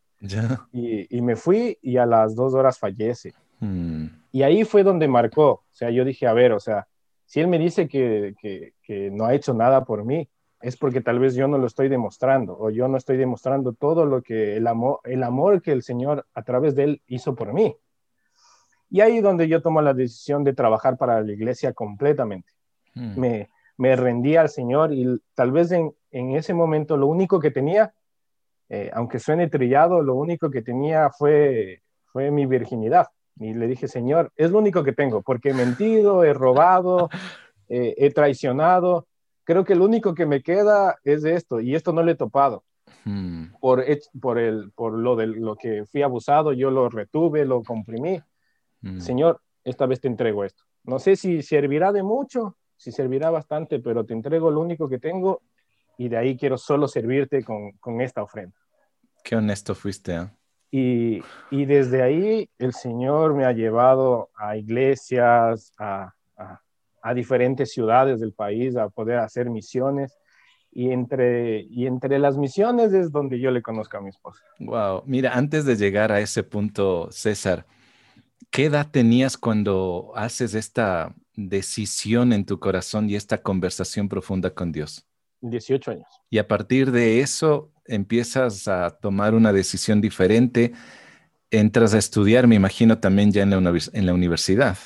Y, 0.73 1.17
y, 1.17 1.23
me 1.23 1.35
fui 1.35 1.79
y 1.81 1.97
a 1.97 2.07
las 2.07 2.35
dos 2.35 2.55
horas 2.55 2.79
fallece. 2.79 3.33
Mm. 3.61 4.07
Y 4.33 4.43
ahí 4.43 4.65
fue 4.65 4.83
donde 4.83 5.09
marcó. 5.09 5.51
O 5.51 5.65
sea, 5.73 5.91
yo 5.91 6.05
dije, 6.05 6.27
a 6.27 6.33
ver, 6.33 6.53
o 6.53 6.61
sea, 6.61 6.87
si 7.25 7.41
él 7.41 7.49
me 7.49 7.59
dice 7.59 7.89
que, 7.89 8.35
que, 8.41 8.75
que 8.83 9.11
no 9.11 9.25
ha 9.25 9.35
hecho 9.35 9.55
nada 9.55 9.85
por 9.85 10.05
mí, 10.05 10.29
es 10.61 10.77
porque 10.77 11.01
tal 11.01 11.19
vez 11.19 11.35
yo 11.35 11.49
no 11.49 11.59
lo 11.59 11.67
estoy 11.67 11.89
demostrando 11.89 12.57
o 12.59 12.71
yo 12.71 12.87
no 12.89 12.97
estoy 12.97 13.17
demostrando 13.17 13.73
todo 13.73 14.05
lo 14.05 14.23
que 14.23 14.57
el 14.57 14.67
amor, 14.67 15.01
el 15.05 15.23
amor 15.23 15.63
que 15.63 15.73
el 15.73 15.83
Señor 15.83 16.27
a 16.35 16.43
través 16.43 16.75
de 16.75 16.85
él 16.85 17.03
hizo 17.07 17.35
por 17.35 17.53
mí. 17.53 17.77
Y 18.91 19.01
ahí 19.01 19.21
donde 19.21 19.49
yo 19.49 19.63
tomo 19.63 19.81
la 19.81 19.95
decisión 19.95 20.45
de 20.45 20.53
trabajar 20.53 20.99
para 20.99 21.23
la 21.23 21.33
iglesia 21.33 21.73
completamente. 21.73 22.53
Hmm. 22.95 23.19
Me, 23.19 23.51
me 23.77 23.97
rendí 23.97 24.37
al 24.37 24.49
Señor 24.49 24.93
y 24.93 25.21
tal 25.35 25.53
vez 25.53 25.73
en, 25.73 25.95
en 26.11 26.33
ese 26.37 26.53
momento 26.53 26.97
lo 26.97 27.07
único 27.07 27.41
que 27.41 27.51
tenía, 27.51 27.95
eh, 28.69 28.91
aunque 28.93 29.19
suene 29.19 29.49
trillado, 29.49 30.03
lo 30.03 30.17
único 30.17 30.51
que 30.51 30.61
tenía 30.61 31.11
fue, 31.11 31.83
fue 32.07 32.31
mi 32.31 32.47
virginidad. 32.47 33.09
Y 33.37 33.55
le 33.55 33.67
dije, 33.67 33.89
Señor, 33.89 34.33
es 34.37 34.51
lo 34.51 34.59
único 34.59 34.85
que 34.85 34.93
tengo, 34.93 35.23
porque 35.23 35.51
he 35.51 35.55
mentido, 35.55 36.25
he 36.25 36.35
robado, 36.35 37.09
eh, 37.69 37.95
he 37.97 38.11
traicionado, 38.11 39.07
creo 39.51 39.65
que 39.65 39.75
lo 39.75 39.85
único 39.85 40.15
que 40.15 40.27
me 40.27 40.45
queda 40.45 41.01
es 41.03 41.25
esto, 41.25 41.59
y 41.59 41.75
esto 41.75 41.93
no 41.93 42.05
lo 42.05 42.13
he 42.13 42.15
topado. 42.15 42.63
Hmm. 43.05 43.47
Por, 43.61 43.85
por, 44.21 44.39
el, 44.39 44.71
por 44.77 44.93
lo 44.93 45.17
de 45.17 45.27
lo 45.27 45.57
que 45.57 45.85
fui 45.87 46.03
abusado, 46.03 46.53
yo 46.53 46.71
lo 46.71 46.89
retuve, 46.89 47.45
lo 47.45 47.65
comprimí. 47.65 48.21
Hmm. 48.81 49.01
Señor, 49.01 49.41
esta 49.65 49.87
vez 49.87 50.01
te 50.01 50.07
entrego 50.07 50.45
esto. 50.45 50.63
No 50.85 51.01
sé 51.01 51.17
si 51.17 51.43
servirá 51.43 51.91
de 51.91 52.05
mucho, 52.05 52.59
si 52.77 52.93
servirá 52.93 53.31
bastante, 53.31 53.81
pero 53.81 54.07
te 54.07 54.15
entrego 54.15 54.53
lo 54.53 54.61
único 54.61 54.89
que 54.89 55.01
tengo 55.01 55.43
y 55.99 56.09
de 56.09 56.17
ahí 56.17 56.37
quiero 56.37 56.57
solo 56.57 56.87
servirte 56.87 57.43
con, 57.43 57.73
con 57.81 58.01
esta 58.01 58.23
ofrenda. 58.23 58.57
Qué 59.25 59.35
honesto 59.35 59.75
fuiste. 59.75 60.15
¿eh? 60.15 60.29
Y, 60.71 61.23
y, 61.51 61.65
desde 61.65 62.03
ahí 62.03 62.49
el 62.57 62.73
Señor 62.73 63.35
me 63.35 63.47
ha 63.47 63.53
llevado 63.53 64.31
a 64.37 64.57
iglesias, 64.57 65.73
a, 65.77 66.15
a, 67.03 67.15
diferentes 67.15 67.73
ciudades 67.73 68.21
del 68.21 68.33
país, 68.33 68.77
a 68.77 68.89
poder 68.89 69.19
hacer 69.19 69.51
misiones. 69.51 70.17
Y 70.73 70.91
entre, 70.93 71.63
y 71.63 71.87
entre 71.87 72.19
las 72.21 72.39
misiones 72.39 72.93
es 72.93 73.11
donde 73.11 73.41
yo 73.41 73.51
le 73.51 73.61
conozco 73.61 73.97
a 73.97 74.01
mi 74.01 74.11
esposa. 74.11 74.41
Wow, 74.61 75.03
mira, 75.05 75.33
antes 75.35 75.65
de 75.65 75.75
llegar 75.75 76.13
a 76.13 76.21
ese 76.21 76.45
punto, 76.45 77.09
César, 77.11 77.67
¿qué 78.51 78.67
edad 78.67 78.87
tenías 78.89 79.37
cuando 79.37 80.13
haces 80.15 80.55
esta 80.55 81.13
decisión 81.35 82.33
en 82.33 82.45
tu 82.45 82.61
corazón 82.61 83.11
y 83.11 83.17
esta 83.17 83.39
conversación 83.39 84.09
profunda 84.09 84.51
con 84.51 84.71
Dios? 84.71 85.07
18 85.41 85.91
años. 85.91 86.07
Y 86.29 86.39
a 86.39 86.47
partir 86.47 86.93
de 86.93 87.21
eso 87.21 87.73
empiezas 87.87 88.69
a 88.69 88.91
tomar 88.91 89.35
una 89.35 89.53
decisión 89.53 90.01
diferente, 90.01 90.73
entras 91.51 91.95
a 91.95 91.99
estudiar, 91.99 92.47
me 92.47 92.55
imagino, 92.55 92.99
también 92.99 93.33
ya 93.33 93.43
en 93.43 93.51
la, 93.51 93.79
en 93.93 94.07
la 94.07 94.15
universidad. 94.15 94.79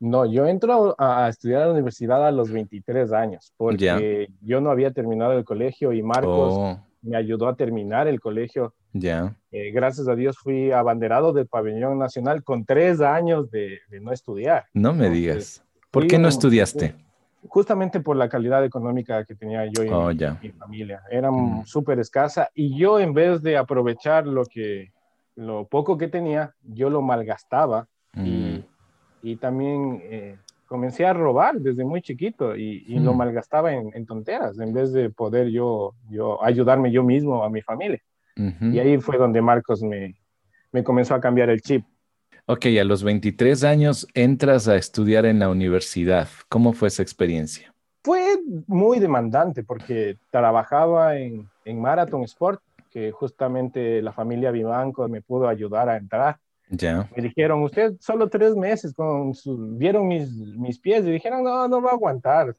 No, 0.00 0.26
yo 0.26 0.46
entro 0.46 0.94
a, 0.98 1.28
estudiar 1.28 1.62
a 1.62 1.66
la 1.66 1.72
universidad 1.72 2.26
a 2.26 2.30
los 2.32 2.50
23 2.50 3.12
años, 3.12 3.52
porque 3.56 4.28
yo 4.40 4.60
no 4.60 4.70
había 4.70 4.90
terminado 4.90 5.32
el 5.32 5.44
colegio 5.44 5.92
y 5.92 6.02
Marcos 6.02 6.54
oh. 6.56 6.78
me 7.02 7.16
ayudó 7.16 7.48
a 7.48 7.56
terminar 7.56 8.08
el 8.08 8.20
colegio. 8.20 8.74
Ya. 8.92 9.36
Eh, 9.50 9.70
gracias 9.70 10.08
a 10.08 10.14
Dios 10.14 10.36
fui 10.38 10.72
abanderado 10.72 11.32
del 11.32 11.46
pabellón 11.46 11.98
nacional 11.98 12.44
con 12.44 12.64
tres 12.64 13.00
años 13.00 13.50
de, 13.50 13.78
no 14.00 14.12
estudiar. 14.12 14.66
No 14.74 14.92
me 14.92 15.10
digas. 15.10 15.64
¿Por 15.90 16.06
qué 16.06 16.18
no 16.18 16.28
estudiaste? 16.28 16.94
justamente 17.48 18.00
por 18.00 18.16
la 18.16 18.28
calidad 18.28 18.64
económica 18.64 19.24
que 19.24 19.34
tenía 19.34 19.66
yo 19.66 19.84
y 19.84 19.88
oh, 19.90 20.10
mi, 20.40 20.50
familia. 20.52 21.02
Era 21.10 21.30
mm. 21.30 21.66
súper 21.66 21.98
escasa 21.98 22.50
y 22.54 22.76
yo 22.78 22.98
en 22.98 23.12
vez 23.12 23.42
de 23.42 23.56
aprovechar 23.56 24.26
lo 24.26 24.44
que 24.46 24.92
lo 25.36 25.66
poco 25.66 25.98
que 25.98 26.08
tenía, 26.08 26.54
yo 26.62 26.90
lo 26.90 27.02
malgastaba. 27.02 27.88
Y, 29.24 29.36
también 29.36 30.00
eh, 30.04 30.36
comencé 30.66 31.06
a 31.06 31.12
robar 31.12 31.56
desde 31.60 31.84
muy 31.84 32.02
chiquito 32.02 32.56
y, 32.56 32.84
y 32.86 32.98
lo 32.98 33.14
mm. 33.14 33.16
malgastaba 33.16 33.72
en, 33.72 33.90
en, 33.94 34.06
tonteras 34.06 34.58
en 34.58 34.72
vez 34.72 34.92
de 34.92 35.10
poder 35.10 35.48
yo, 35.48 35.94
yo 36.10 36.42
ayudarme 36.44 36.92
yo 36.92 37.02
mismo 37.02 37.42
a 37.42 37.50
mi 37.50 37.62
familia. 37.62 38.00
Y 38.36 38.80
ahí 38.80 38.98
fue 38.98 39.16
donde 39.16 39.40
Marcos 39.40 39.80
me, 39.80 40.16
me 40.72 40.82
comenzó 40.82 41.14
a 41.14 41.20
cambiar 41.20 41.50
el 41.50 41.60
chip. 41.60 41.84
Ok, 42.46 42.66
a 42.80 42.84
los 42.84 43.04
23 43.04 43.62
años 43.64 44.08
entras 44.12 44.66
a 44.66 44.74
estudiar 44.74 45.24
en 45.24 45.38
la 45.38 45.48
universidad. 45.48 46.28
¿Cómo 46.48 46.72
fue 46.72 46.88
esa 46.88 47.02
experiencia? 47.02 47.72
Fue 48.02 48.38
muy 48.66 48.98
demandante 48.98 49.62
porque 49.62 50.18
trabajaba 50.30 51.16
en, 51.16 51.48
en 51.64 51.80
Marathon 51.80 52.24
Sport, 52.24 52.60
que 52.90 53.12
justamente 53.12 54.02
la 54.02 54.12
familia 54.12 54.50
Vivanco 54.50 55.08
me 55.08 55.22
pudo 55.22 55.48
ayudar 55.48 55.88
a 55.88 55.96
entrar. 55.96 56.38
Ya. 56.68 57.08
Me 57.14 57.22
dijeron, 57.22 57.62
usted 57.62 57.94
solo 58.00 58.28
tres 58.28 58.54
meses, 58.56 58.94
con 58.94 59.32
vieron 59.78 60.08
mis, 60.08 60.30
mis 60.34 60.78
pies 60.78 61.04
y 61.04 61.10
dijeron, 61.10 61.44
no, 61.44 61.68
no 61.68 61.82
va 61.82 61.90
a 61.90 61.94
aguantar, 61.94 62.56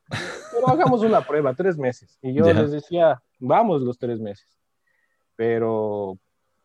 pero 0.53 0.69
hagamos 0.69 1.01
una 1.01 1.21
prueba, 1.21 1.53
tres 1.53 1.77
meses. 1.77 2.17
Y 2.21 2.33
yo 2.33 2.45
les 2.53 2.71
decía, 2.71 3.21
vamos 3.39 3.81
los 3.81 3.97
tres 3.97 4.19
meses. 4.19 4.47
Pero 5.35 6.17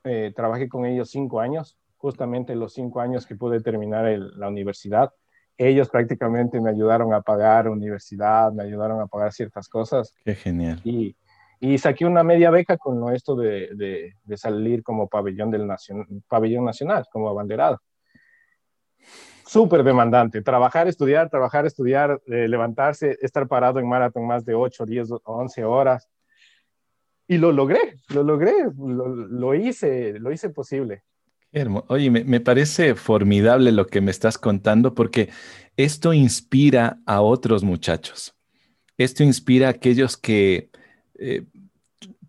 eh, 0.05 0.33
trabajé 0.37 0.69
con 0.69 0.87
ellos 0.87 1.11
cinco 1.11 1.41
años 1.41 1.77
justamente 2.01 2.57
los 2.57 2.73
cinco 2.73 3.01
años 3.01 3.27
que 3.27 3.37
pude 3.37 3.61
terminar 3.61 4.07
la 4.37 4.49
universidad, 4.49 5.13
ellos 5.59 5.91
prácticamente 5.91 6.59
me 6.59 6.71
ayudaron 6.71 7.13
a 7.13 7.21
pagar 7.21 7.69
universidad, 7.69 8.51
me 8.53 8.63
ayudaron 8.63 9.03
a 9.03 9.07
pagar 9.07 9.33
ciertas 9.33 9.69
cosas. 9.69 10.15
Qué 10.25 10.35
genial. 10.35 10.81
Y, 10.83 11.15
y 11.61 11.79
saqué 11.79 12.07
una 12.07 12.23
media 12.23 12.51
beca 12.51 12.77
con 12.77 13.15
esto 13.15 13.37
de, 13.37 14.15
de, 14.25 14.37
salir 14.37 14.83
como 14.83 15.09
pabellón, 15.09 15.51
del 15.51 15.69
pabellón 16.27 16.65
nacional, 16.65 17.07
como 17.13 17.29
abanderado. 17.29 17.81
Súper 19.47 19.85
demandante, 19.85 20.43
trabajar, 20.43 20.89
estudiar, 20.89 21.29
trabajar, 21.29 21.67
estudiar, 21.67 22.21
eh, 22.27 22.49
levantarse, 22.49 23.19
estar 23.21 23.47
parado 23.47 23.79
en 23.79 23.89
maratón 23.89 24.27
más 24.27 24.45
de 24.45 24.55
8, 24.55 24.87
10, 24.87 25.09
11 25.25 25.65
horas. 25.65 26.09
Y 27.27 27.39
lo 27.39 27.53
logré, 27.53 27.97
lo 28.09 28.23
logré, 28.23 28.55
lo, 28.79 29.09
lo 29.09 29.55
hice, 29.55 30.19
lo 30.19 30.33
hice 30.33 30.51
posible. 30.51 31.05
Oye, 31.89 32.11
me, 32.11 32.41
parece 32.41 32.95
formidable 32.95 33.73
lo 33.73 33.87
que 33.89 34.01
me 34.01 34.13
estás 34.13 34.39
contando 34.39 34.95
porque 34.95 35.31
esto 35.77 36.13
inspira 36.13 37.01
a 37.07 37.23
otros 37.23 37.65
muchachos. 37.65 38.37
Esto 38.97 39.25
inspira 39.25 39.67
a 39.67 39.71
aquellos 39.71 40.17
que 40.17 40.70
eh, 41.21 41.45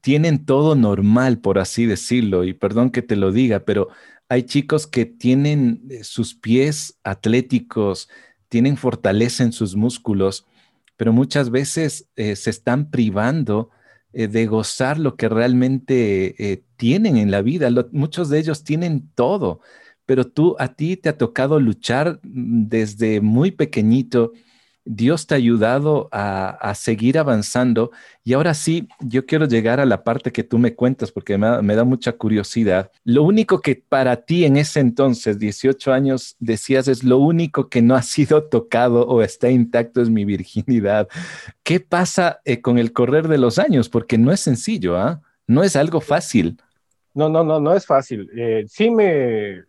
tienen 0.02 0.46
todo 0.46 0.76
normal, 0.76 1.40
por 1.40 1.60
así 1.60 1.86
decirlo, 1.86 2.44
y 2.44 2.54
perdón 2.54 2.92
que 2.92 3.02
te 3.02 3.16
lo 3.16 3.32
diga, 3.32 3.62
pero 3.66 3.90
hay 4.30 4.44
chicos 4.44 4.88
que 4.88 5.06
tienen 5.06 5.84
eh, 5.90 6.04
sus 6.04 6.36
pies 6.36 7.00
atléticos, 7.04 8.10
tienen 8.50 8.78
fortaleza 8.78 9.44
en 9.44 9.52
sus 9.52 9.76
músculos, 9.76 10.46
pero 10.98 11.14
muchas 11.14 11.50
veces 11.50 12.10
eh, 12.16 12.36
se 12.36 12.50
están 12.50 12.92
privando 12.92 13.70
de 14.14 14.46
gozar 14.46 15.00
lo 15.00 15.16
que 15.16 15.30
realmente 15.30 16.66
tienen 16.76 17.16
en 17.16 17.32
la 17.32 17.42
vida. 17.42 17.70
muchos 17.94 18.28
de 18.28 18.40
ellos 18.40 18.66
tienen 18.66 19.10
todo, 19.16 19.62
pero 20.06 20.28
tú, 20.28 20.58
a 20.60 20.76
ti 20.76 20.98
te 20.98 21.08
ha 21.08 21.18
tocado 21.18 21.58
luchar 21.62 22.20
mm, 22.24 22.68
desde 22.68 23.22
muy 23.22 23.52
pequeñito. 23.52 24.34
Dios 24.86 25.28
te 25.28 25.36
ha 25.36 25.38
ayudado 25.38 26.10
a, 26.12 26.74
seguir 26.76 27.20
avanzando. 27.20 27.92
Y 28.24 28.34
ahora 28.34 28.54
sí, 28.54 28.88
yo 29.00 29.26
quiero 29.26 29.46
llegar 29.46 29.80
a 29.80 29.86
la 29.86 30.04
parte 30.04 30.32
que 30.32 30.44
tú 30.44 30.58
me 30.58 30.76
cuentas 30.76 31.12
porque 31.12 31.38
me, 31.38 31.62
me, 31.62 31.76
da 31.76 31.84
mucha 31.84 32.14
curiosidad. 32.14 32.92
Lo 33.04 33.24
único 33.24 33.62
que 33.62 33.76
para 33.76 34.26
ti 34.26 34.46
en 34.46 34.58
ese 34.58 34.80
entonces, 34.80 35.38
18 35.38 35.94
años, 35.94 36.36
decías 36.40 36.88
es 36.88 37.04
lo 37.04 37.18
único 37.18 37.70
que 37.70 37.82
no 37.82 37.96
ha 37.96 38.02
sido 38.02 38.44
tocado 38.44 39.06
o 39.08 39.22
está 39.22 39.50
intacto 39.50 40.02
es 40.02 40.10
mi 40.10 40.26
virginidad. 40.26 41.08
¿Qué 41.64 41.80
pasa 41.80 42.42
eh, 42.46 42.62
con 42.62 42.78
el 42.78 42.94
correr 42.94 43.28
de 43.28 43.38
los 43.38 43.60
años? 43.60 43.90
Porque 43.90 44.18
no 44.18 44.32
es 44.32 44.40
sencillo, 44.40 44.98
¿ah? 44.98 45.22
No 45.48 45.64
es 45.64 45.76
algo 45.76 46.02
fácil. 46.02 46.58
No, 47.14 47.30
no, 47.30 47.44
no, 47.44 47.60
no 47.60 47.74
es 47.74 47.86
fácil. 47.86 48.30
Eh, 48.36 48.64
sí 48.68 48.90
me, 48.90 49.64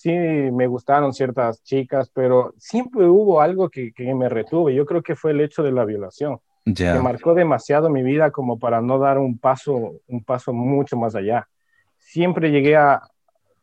sí 0.00 0.10
me 0.10 0.66
gustaron 0.66 1.12
ciertas 1.12 1.62
chicas, 1.62 2.10
pero 2.14 2.54
siempre 2.56 3.04
hubo 3.04 3.42
algo 3.42 3.68
que, 3.68 3.92
que 3.92 4.14
me 4.14 4.30
retuve. 4.30 4.74
Yo 4.74 4.86
creo 4.86 5.02
que 5.02 5.14
fue 5.14 5.32
el 5.32 5.42
hecho 5.42 5.62
de 5.62 5.72
la 5.72 5.84
violación. 5.84 6.38
Que 6.64 6.98
marcó 7.00 7.34
demasiado 7.34 7.90
mi 7.90 8.02
vida 8.02 8.30
como 8.30 8.58
para 8.58 8.80
no 8.80 8.98
dar 8.98 9.18
un 9.18 9.36
paso, 9.36 9.96
un 10.06 10.24
paso 10.24 10.54
mucho 10.54 10.96
más 10.96 11.14
allá. 11.14 11.48
Siempre 11.98 12.50
llegué 12.50 12.76
a... 12.76 13.02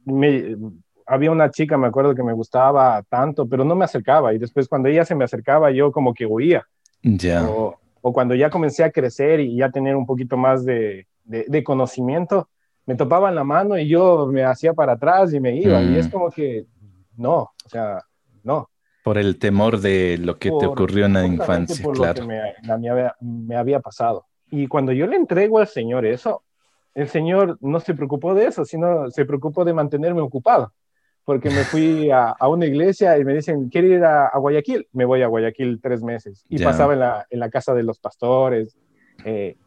Me, 0.06 0.56
había 1.08 1.32
una 1.32 1.50
chica, 1.50 1.76
me 1.76 1.88
acuerdo 1.88 2.14
que 2.14 2.22
me 2.22 2.34
gustaba 2.34 3.02
tanto, 3.10 3.48
pero 3.48 3.64
no 3.64 3.76
me 3.76 3.86
acercaba. 3.86 4.32
Y 4.34 4.38
después 4.38 4.68
cuando 4.68 4.90
ella 4.90 5.06
se 5.06 5.16
me 5.16 5.24
acercaba, 5.24 5.72
yo 5.72 5.92
como 5.92 6.14
que 6.14 6.28
huía. 6.28 6.68
Ya. 7.02 7.50
O, 7.50 7.80
o, 8.02 8.14
cuando 8.14 8.36
ya 8.36 8.52
comencé 8.52 8.84
a 8.84 8.92
crecer 8.92 9.40
y 9.40 9.56
ya 9.56 9.72
tener 9.72 9.96
un 9.96 10.06
poquito 10.06 10.38
más 10.38 10.66
de, 10.66 11.08
de, 11.24 11.46
de 11.48 11.64
conocimiento, 11.64 12.48
me 12.88 12.96
topaban 12.96 13.36
la 13.36 13.44
mano 13.44 13.78
y 13.78 13.88
yo 13.88 14.28
me 14.28 14.44
hacía 14.44 14.74
para 14.74 14.94
atrás 14.94 15.34
y 15.34 15.40
me 15.40 15.56
iba. 15.56 15.82
Y 15.84 15.98
es 15.98 16.08
mm. 16.08 16.12
como 16.12 16.32
que, 16.32 16.66
no, 17.18 17.40
o 17.40 17.70
sea, 17.70 18.02
no. 18.44 18.70
Por 19.04 19.18
el 19.18 19.38
temor 19.38 19.80
de 19.80 20.18
lo 20.18 20.40
que 20.40 20.50
te 20.50 20.66
ocurrió 20.66 21.06
en 21.06 21.14
la 21.14 21.26
infancia, 21.26 21.84
por 21.84 21.96
claro. 21.96 22.24
Lo 22.24 22.30
que 22.30 22.34
me, 22.72 23.12
me, 23.22 23.56
había, 23.56 23.82
pasado. 23.82 24.26
Y 24.50 24.68
cuando 24.68 24.94
yo 24.94 25.06
le 25.06 25.18
entrego 25.18 25.60
al 25.60 25.68
Señor 25.68 26.06
eso, 26.06 26.44
el 26.94 27.10
Señor 27.10 27.58
no 27.62 27.80
se 27.82 27.94
preocupó 27.94 28.34
de 28.34 28.46
eso, 28.48 28.64
sino 28.64 29.10
se 29.12 29.26
preocupó 29.26 29.66
de 29.66 29.74
mantenerme 29.74 30.22
ocupado. 30.22 30.74
Porque 31.26 31.50
me 31.50 31.64
fui 31.64 32.10
a, 32.12 32.30
a 32.30 32.48
una 32.48 32.66
iglesia 32.66 33.18
y 33.18 33.26
me 33.26 33.34
dicen, 33.34 33.68
¿quiere 33.70 33.90
ir 33.90 34.04
a, 34.06 34.32
Guayaquil? 34.38 34.88
Me 34.94 35.04
voy 35.04 35.24
a 35.24 35.28
Guayaquil 35.28 35.82
tres 35.82 36.04
meses. 36.04 36.46
Y 36.48 36.64
pasaba 36.64 36.94
en 36.94 37.00
la, 37.00 37.28
en 37.30 37.40
la, 37.40 37.50
casa 37.50 37.74
de 37.74 37.84
los 37.84 38.00
pastores. 38.00 38.78
Eh, 39.26 39.58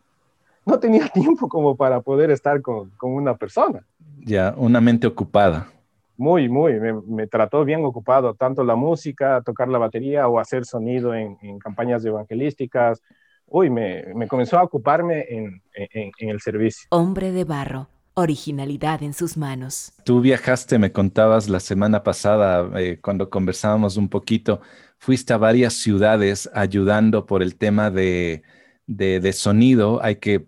no 0.66 0.78
tenía 0.78 1.08
tiempo 1.14 1.48
como 1.48 1.76
para 1.76 2.00
poder 2.00 2.30
estar 2.30 2.62
con, 2.62 2.90
con 2.90 3.12
una 3.12 3.36
persona. 3.36 3.84
Ya, 4.18 4.54
una 4.56 4.80
mente 4.80 5.06
ocupada. 5.06 5.68
Muy, 6.16 6.50
muy, 6.50 6.78
me, 6.78 7.26
trató 7.26 7.64
bien 7.64 7.82
ocupado, 7.84 8.34
tanto 8.34 8.62
la 8.62 8.76
música, 8.76 9.40
tocar 9.40 9.68
la 9.68 9.78
batería 9.78 10.28
o 10.28 10.38
hacer 10.38 10.66
sonido 10.66 11.14
en, 11.14 11.38
en 11.40 11.58
campañas 11.58 12.04
evangelísticas. 12.04 13.00
Uy, 13.46 13.70
me, 13.70 14.04
me 14.14 14.28
comenzó 14.28 14.58
a 14.58 14.62
ocuparme 14.62 15.24
en, 15.30 15.62
en, 15.72 16.12
en 16.18 16.28
el 16.28 16.40
servicio. 16.40 16.86
Hombre 16.90 17.32
de 17.32 17.44
barro 17.44 17.88
originalidad 18.14 19.02
en 19.02 19.14
sus 19.14 19.36
manos. 19.36 19.92
Tú 20.04 20.20
viajaste, 20.20 20.78
me 20.78 20.92
contabas 20.92 21.48
la 21.48 21.60
semana 21.60 22.02
pasada, 22.02 22.70
eh, 22.80 22.98
cuando 23.00 23.30
conversábamos 23.30 23.96
un 23.96 24.08
poquito, 24.08 24.60
fuiste 24.98 25.32
a 25.32 25.38
varias 25.38 25.74
ciudades 25.74 26.50
ayudando 26.54 27.26
por 27.26 27.42
el 27.42 27.56
tema 27.56 27.90
de, 27.90 28.42
de, 28.86 29.20
de, 29.20 29.32
sonido. 29.32 30.02
Hay 30.02 30.16
que 30.16 30.46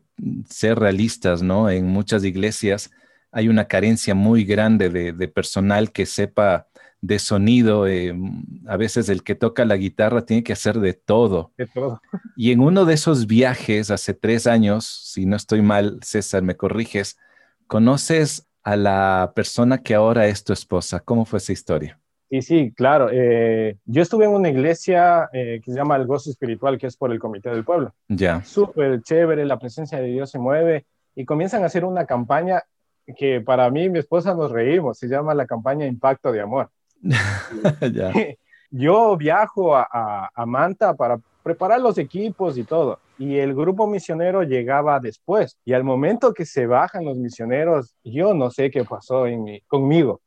ser 0.48 0.78
realistas, 0.78 1.42
¿no? 1.42 1.70
En 1.70 1.87
muchas 1.87 2.24
iglesias 2.24 2.90
hay 3.32 3.48
una 3.48 3.66
carencia 3.66 4.14
muy 4.14 4.44
grande 4.44 4.90
de, 4.90 5.28
personal 5.28 5.90
que 5.90 6.04
sepa 6.06 6.68
de 7.00 7.18
sonido. 7.18 7.88
Eh, 7.88 8.14
a 8.66 8.76
veces 8.76 9.08
el 9.08 9.22
que 9.22 9.35
toca 9.35 9.64
la 9.64 9.76
guitarra 9.76 10.26
tiene 10.26 10.44
que 10.44 10.52
hacer 10.52 10.80
de 10.80 10.92
todo. 10.92 11.52
De 11.56 11.66
todo. 11.66 12.00
Y 12.37 12.52
en 12.52 12.61
uno 12.61 12.85
de 12.85 12.94
esos 12.94 13.26
viajes, 13.26 13.90
hace 13.90 14.14
tres 14.14 14.46
años, 14.46 14.87
si 14.87 15.26
no 15.26 15.37
estoy 15.37 15.62
mal, 15.62 15.98
César, 16.02 16.42
me 16.42 16.56
corriges, 16.56 17.18
conoces 17.66 18.46
a 18.62 18.76
la 18.76 19.32
persona 19.35 19.82
que 19.82 19.94
ahora 19.94 20.26
es 20.28 20.44
tu 20.44 20.52
esposa. 20.52 21.00
¿Cómo 21.00 21.24
fue 21.24 21.38
esa 21.38 21.52
historia? 21.52 22.02
Sí, 22.33 22.40
sí, 22.40 22.73
claro. 22.75 23.11
Eh, 23.12 23.77
yo 23.85 24.01
estuve 24.01 24.25
en 24.25 24.31
una 24.31 24.49
iglesia 24.49 25.29
eh, 25.35 25.61
que 25.62 25.71
se 25.71 25.77
llama 25.77 25.97
El 25.97 26.07
Gozo 26.07 26.31
Espiritual, 26.31 26.79
que 26.79 26.87
es 26.87 26.97
por 26.97 27.12
el 27.12 27.18
Comité 27.18 27.51
del 27.51 27.62
Pueblo. 27.62 27.92
Ya. 28.09 28.42
Súper 28.42 29.03
chévere, 29.03 29.45
la 29.45 29.59
presencia 29.59 29.99
de 29.99 30.07
Dios 30.07 30.31
se 30.31 30.38
mueve 30.38 30.87
y 31.14 31.27
comienzan 31.27 31.62
a 31.62 31.66
hacer 31.66 31.85
una 31.85 32.07
campaña 32.07 32.62
que 33.18 33.42
para 33.42 33.68
mí 33.68 33.85
y 33.85 33.90
mi 33.90 33.99
esposa 33.99 34.35
nos 34.35 34.51
reímos, 34.51 34.97
se 34.97 35.09
llama 35.09 35.35
la 35.35 35.45
campaña 35.45 35.85
Impacto 35.85 36.33
de 36.33 36.40
Amor. 36.40 36.71
ya. 37.92 38.11
Yo 38.71 39.14
viajo 39.18 39.77
a, 39.77 40.31
a 40.35 40.47
Manta 40.47 40.95
para 40.95 41.21
preparar 41.42 41.83
los 41.83 41.99
equipos 41.99 42.57
y 42.57 42.64
todo. 42.64 42.99
Y 43.18 43.37
el 43.37 43.55
grupo 43.55 43.87
misionero 43.87 44.42
llegaba 44.42 44.99
después. 45.01 45.59
Y 45.66 45.75
al 45.75 45.85
momento 45.85 46.33
que 46.33 46.47
se 46.47 46.66
bajan 46.66 47.05
los 47.05 47.18
misioneros, 47.18 47.95
yo 48.03 48.33
no 48.33 48.51
sé 48.51 48.71
qué 48.71 48.85
pasó 48.85 49.27
en 49.27 49.45
mi, 49.45 49.61
conmigo 49.66 50.23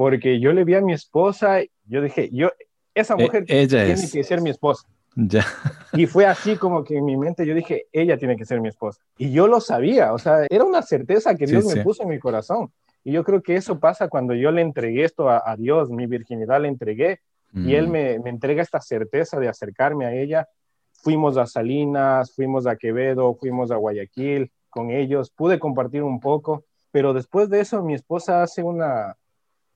porque 0.00 0.40
yo 0.40 0.54
le 0.54 0.64
vi 0.64 0.76
a 0.76 0.80
mi 0.80 0.94
esposa, 0.94 1.58
yo 1.84 2.00
dije, 2.00 2.30
yo, 2.32 2.48
esa 2.94 3.16
e, 3.18 3.22
mujer 3.22 3.44
tiene 3.44 3.68
que 4.10 4.24
ser 4.24 4.40
mi 4.40 4.48
esposa. 4.48 4.88
Ya. 5.14 5.44
Y 5.92 6.06
fue 6.06 6.24
así 6.24 6.56
como 6.56 6.84
que 6.84 6.96
en 6.96 7.04
mi 7.04 7.18
mente 7.18 7.44
yo 7.44 7.54
dije, 7.54 7.86
ella 7.92 8.16
tiene 8.16 8.34
que 8.34 8.46
ser 8.46 8.62
mi 8.62 8.68
esposa. 8.70 9.02
Y 9.18 9.30
yo 9.30 9.46
lo 9.46 9.60
sabía, 9.60 10.14
o 10.14 10.18
sea, 10.18 10.46
era 10.48 10.64
una 10.64 10.80
certeza 10.80 11.34
que 11.34 11.44
Dios 11.44 11.66
me 11.66 11.84
puso 11.84 12.04
en 12.04 12.08
mi 12.08 12.18
corazón. 12.18 12.72
Y 13.04 13.12
yo 13.12 13.24
creo 13.24 13.42
que 13.42 13.56
eso 13.56 13.78
pasa 13.78 14.08
cuando 14.08 14.32
yo 14.34 14.50
le 14.50 14.62
entregué 14.62 15.04
esto 15.04 15.28
a, 15.28 15.54
Dios, 15.58 15.90
mi 15.90 16.06
virginidad 16.06 16.62
le 16.62 16.68
entregué, 16.68 17.20
y 17.52 17.74
Él 17.74 17.88
mm. 17.88 17.90
me, 17.90 18.18
me, 18.20 18.30
entrega 18.30 18.62
esta 18.62 18.80
certeza 18.80 19.38
de 19.38 19.48
acercarme 19.48 20.06
a 20.06 20.14
ella. 20.14 20.48
Fuimos 20.94 21.36
a 21.36 21.44
Salinas, 21.44 22.34
fuimos 22.34 22.66
a 22.66 22.76
Quevedo, 22.76 23.34
fuimos 23.34 23.70
a 23.70 23.76
Guayaquil 23.76 24.50
con 24.70 24.92
ellos, 24.92 25.30
pude 25.30 25.58
compartir 25.58 26.02
un 26.02 26.20
poco, 26.20 26.64
pero 26.90 27.12
después 27.12 27.50
de 27.50 27.60
eso 27.60 27.82
mi 27.82 27.92
esposa 27.92 28.42
hace 28.42 28.62
una, 28.62 29.18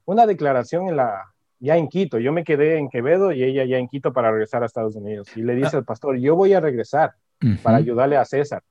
una 0.07 0.27
declaración 0.27 0.89
en 0.89 0.97
la, 0.97 1.35
ya 1.59 1.77
en 1.77 1.89
Quito. 1.89 2.19
Yo 2.19 2.33
me 2.33 2.45
quedé 2.45 2.79
en 2.79 2.89
Quevedo 2.89 3.33
y 3.33 3.43
ella 3.43 3.65
ya 3.65 3.79
en 3.79 3.89
Quito 3.89 4.13
para 4.13 4.31
regresar 4.31 4.63
a 4.63 4.67
Estados 4.67 4.97
Unidos. 4.97 5.29
Y 5.37 5.43
le 5.43 5.55
dice 5.55 5.71
ah. 5.77 5.79
al 5.79 5.85
pastor, 5.85 6.19
yo 6.19 6.37
voy 6.37 6.53
a 6.53 6.61
regresar 6.61 7.15
para 7.63 7.79
ayudarle 7.79 8.17
a 8.17 8.25
César. 8.25 8.63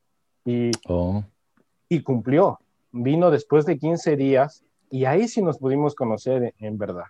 Y, 0.46 0.72
oh. 0.88 1.24
y 1.89 2.02
cumplió. 2.02 2.60
Vino 2.91 3.32
después 3.32 3.65
de 3.65 3.78
15 3.78 4.15
días 4.15 4.63
y 4.91 5.06
ahí 5.06 5.28
sí 5.28 5.41
nos 5.41 5.58
pudimos 5.58 5.96
conocer 5.96 6.54
en, 6.60 6.78
verdad. 6.78 7.06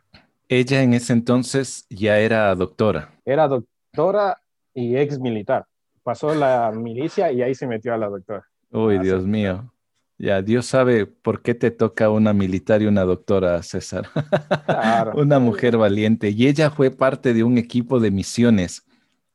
Ella 0.47 0.81
en 0.81 0.93
ese 0.93 1.11
entonces 1.11 1.85
ya 1.89 2.17
era 2.17 2.55
doctora. 2.55 3.11
Era 3.25 3.49
doctora 3.49 4.39
y 4.73 4.95
ex 4.95 5.19
militar. 5.19 5.65
Pasó 6.01 6.33
la 6.33 6.71
milicia 6.71 7.31
y 7.31 7.41
ahí 7.41 7.55
se 7.55 7.67
metió 7.67 7.93
a 7.93 7.97
la 7.97 8.07
doctora. 8.07 8.47
Uy, 8.71 8.99
Dios 8.99 9.25
mío. 9.25 9.72
Ya, 10.17 10.41
Dios 10.41 10.67
sabe 10.67 11.05
por 11.05 11.41
qué 11.41 11.55
te 11.55 11.71
toca 11.71 12.09
una 12.09 12.33
militar 12.33 12.81
y 12.81 12.85
una 12.85 13.03
doctora, 13.03 13.61
César. 13.63 14.07
una 15.15 15.39
mujer 15.39 15.77
valiente. 15.77 16.29
Y 16.29 16.47
ella 16.47 16.69
fue 16.69 16.91
parte 16.91 17.33
de 17.33 17.43
un 17.43 17.57
equipo 17.57 17.99
de 17.99 18.11
misiones 18.11 18.85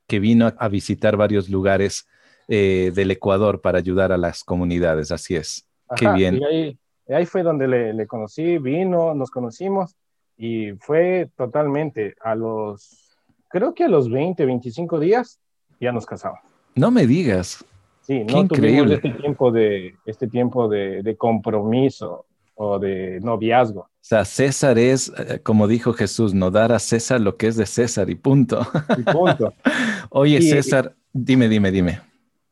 que 0.07 0.21
vino 0.21 0.53
a 0.57 0.69
visitar 0.69 1.17
varios 1.17 1.49
lugares 1.51 2.09
eh, 2.49 2.93
del 2.95 3.11
Ecuador 3.11 3.61
para 3.61 3.79
ayudar 3.79 4.12
a 4.12 4.17
las 4.17 4.43
comunidades. 4.43 5.11
Así 5.11 5.37
es. 5.37 5.69
qué 5.97 6.11
bien. 6.12 6.41
Y 7.07 7.12
ahí, 7.12 7.27
fue 7.27 7.43
donde 7.43 7.69
le, 7.69 8.07
conocí, 8.07 8.59
vino, 8.59 9.14
nos 9.14 9.31
conocimos 9.31 9.97
y 10.37 10.73
fue 10.81 11.31
totalmente 11.37 12.14
a 12.23 12.35
los, 12.35 13.19
creo 13.49 13.75
que 13.75 13.85
a 13.85 13.88
los 13.88 14.11
20, 14.11 14.47
25 14.47 14.99
días 14.99 15.41
ya 15.81 15.93
nos 15.93 16.07
casamos. 16.07 16.41
No 16.75 16.91
me 16.91 17.07
digas. 17.07 17.64
Sí, 18.09 18.25
no 18.25 18.49
tuvimos 18.49 18.90
este 18.90 19.11
tiempo 19.11 19.53
de, 19.53 19.94
este 20.07 20.29
tiempo 20.29 20.66
de, 20.66 21.14
compromiso 21.18 22.25
o 22.55 22.79
de 22.79 23.21
noviazgo. 23.21 23.81
O 23.81 23.88
sea, 24.01 24.25
César 24.25 24.79
es, 24.79 25.12
eh, 25.18 25.40
como 25.42 25.68
dijo 25.68 25.92
Jesús, 25.92 26.33
no 26.33 26.51
dar 26.51 26.73
a 26.73 26.79
César 26.79 27.21
lo 27.21 27.37
que 27.37 27.49
es 27.49 27.57
de 27.57 27.66
César 27.66 28.09
y 28.09 28.14
punto. 28.14 28.66
Y 28.97 29.03
punto. 29.03 29.53
Oye, 30.09 30.40
César, 30.40 30.94
dime, 31.12 31.51
dime, 31.51 31.71
dime. 31.71 32.01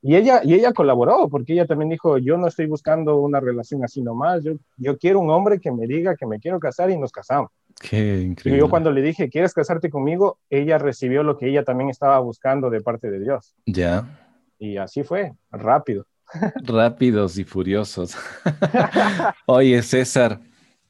Y 0.02 0.16
ella, 0.16 0.42
y 0.44 0.52
ella 0.52 0.74
colaboró, 0.74 1.26
porque 1.30 1.54
ella 1.54 1.64
también 1.64 1.88
dijo, 1.88 2.18
yo 2.18 2.36
no 2.36 2.48
estoy 2.48 2.66
buscando 2.66 3.16
una 3.16 3.40
relación 3.40 3.82
así 3.82 4.02
nomás, 4.02 4.44
yo, 4.44 4.52
yo 4.76 4.98
quiero 4.98 5.20
un 5.20 5.30
hombre 5.30 5.58
que 5.58 5.72
me 5.72 5.86
diga 5.86 6.16
que 6.16 6.26
me 6.26 6.38
quiero 6.38 6.60
casar 6.60 6.90
y 6.90 6.98
nos 6.98 7.12
casamos. 7.12 7.50
Qué 7.80 8.20
increíble. 8.20 8.58
Y 8.58 8.60
yo 8.60 8.68
cuando 8.68 8.92
le 8.92 9.00
dije, 9.00 9.30
¿quieres 9.30 9.54
casarte 9.54 9.88
conmigo? 9.88 10.36
Ella 10.50 10.76
recibió 10.76 11.22
lo 11.22 11.38
que 11.38 11.48
ella 11.48 11.64
también 11.64 11.88
estaba 11.88 12.18
buscando 12.18 12.68
de 12.68 12.82
parte 12.82 13.10
de 13.10 13.20
Dios. 13.20 13.54
Ya. 13.64 14.25
Y 14.58 14.76
así 14.76 15.02
fue, 15.02 15.32
rápido. 15.50 16.06
Rápidos 16.62 17.38
y 17.38 17.44
furiosos. 17.44 18.16
Oye, 19.46 19.82
César, 19.82 20.40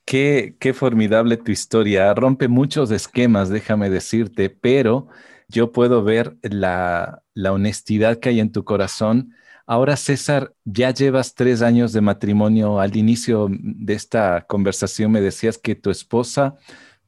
qué, 0.05 0.57
qué 0.59 0.73
formidable 0.73 1.37
tu 1.37 1.53
historia. 1.53 2.13
Rompe 2.15 2.49
muchos 2.49 2.91
esquemas, 2.91 3.49
déjame 3.49 3.91
decirte, 3.91 4.51
pero 4.51 5.09
yo 5.49 5.73
puedo 5.73 6.03
ver 6.03 6.37
la, 6.43 7.23
la 7.35 7.53
honestidad 7.53 8.19
que 8.19 8.31
hay 8.31 8.41
en 8.41 8.53
tu 8.53 8.65
corazón. 8.65 9.35
Ahora, 9.67 9.97
César, 9.97 10.55
ya 10.65 10.93
llevas 10.93 11.35
tres 11.35 11.61
años 11.61 11.93
de 11.93 12.01
matrimonio. 12.01 12.81
Al 12.81 12.97
inicio 12.97 13.49
de 13.51 13.95
esta 13.95 14.47
conversación 14.47 15.11
me 15.11 15.21
decías 15.21 15.59
que 15.59 15.75
tu 15.75 15.91
esposa 15.91 16.55